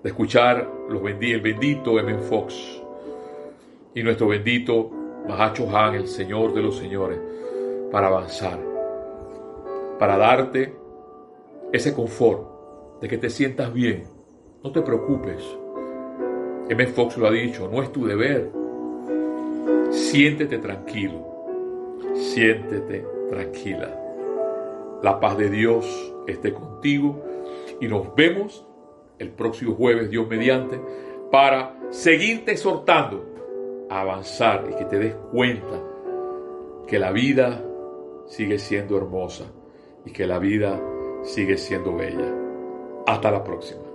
de 0.03 0.09
escuchar 0.09 0.66
los 0.88 1.03
bendi- 1.03 1.35
el 1.35 1.42
bendito 1.42 1.99
M. 2.01 2.18
Fox 2.23 2.81
y 3.94 4.03
nuestro 4.03 4.29
bendito 4.29 4.90
Mahacho 5.29 5.69
Han, 5.77 5.95
el 5.95 6.07
Señor 6.09 6.55
de 6.55 6.63
los 6.63 6.79
Señores, 6.79 7.19
para 7.91 8.09
avanzar, 8.09 8.59
para 9.99 10.17
darte 10.17 10.75
ese 11.73 11.95
confort 11.95 13.01
de 13.01 13.09
que 13.09 13.19
te 13.19 13.31
sientas 13.31 13.73
bien. 13.73 14.05
No 14.63 14.73
te 14.73 14.83
preocupes. 14.83 15.43
M. 16.69 16.87
Fox 16.89 17.17
lo 17.17 17.27
ha 17.27 17.31
dicho, 17.31 17.69
no 17.73 17.83
es 17.83 17.93
tu 17.93 18.07
deber. 18.07 18.51
Siéntete 19.91 20.59
tranquilo. 20.59 21.27
Siéntete 22.15 23.05
tranquila. 23.29 23.97
La 25.03 25.19
paz 25.19 25.39
de 25.39 25.49
Dios 25.49 25.87
esté 26.27 26.53
contigo 26.53 27.23
y 27.81 27.89
nos 27.89 28.15
vemos 28.15 28.67
el 29.19 29.31
próximo 29.31 29.75
jueves, 29.75 30.11
Dios 30.11 30.29
mediante, 30.29 30.81
para 31.31 31.77
seguirte 31.91 32.53
exhortando 32.53 33.30
avanzar 33.90 34.66
y 34.70 34.74
que 34.74 34.85
te 34.85 34.98
des 34.98 35.14
cuenta 35.33 35.83
que 36.87 36.98
la 36.98 37.11
vida 37.11 37.62
sigue 38.26 38.59
siendo 38.59 38.96
hermosa 38.96 39.44
y 40.05 40.12
que 40.12 40.26
la 40.26 40.38
vida 40.38 40.81
sigue 41.22 41.57
siendo 41.57 41.94
bella. 41.94 42.35
Hasta 43.07 43.31
la 43.31 43.42
próxima. 43.42 43.89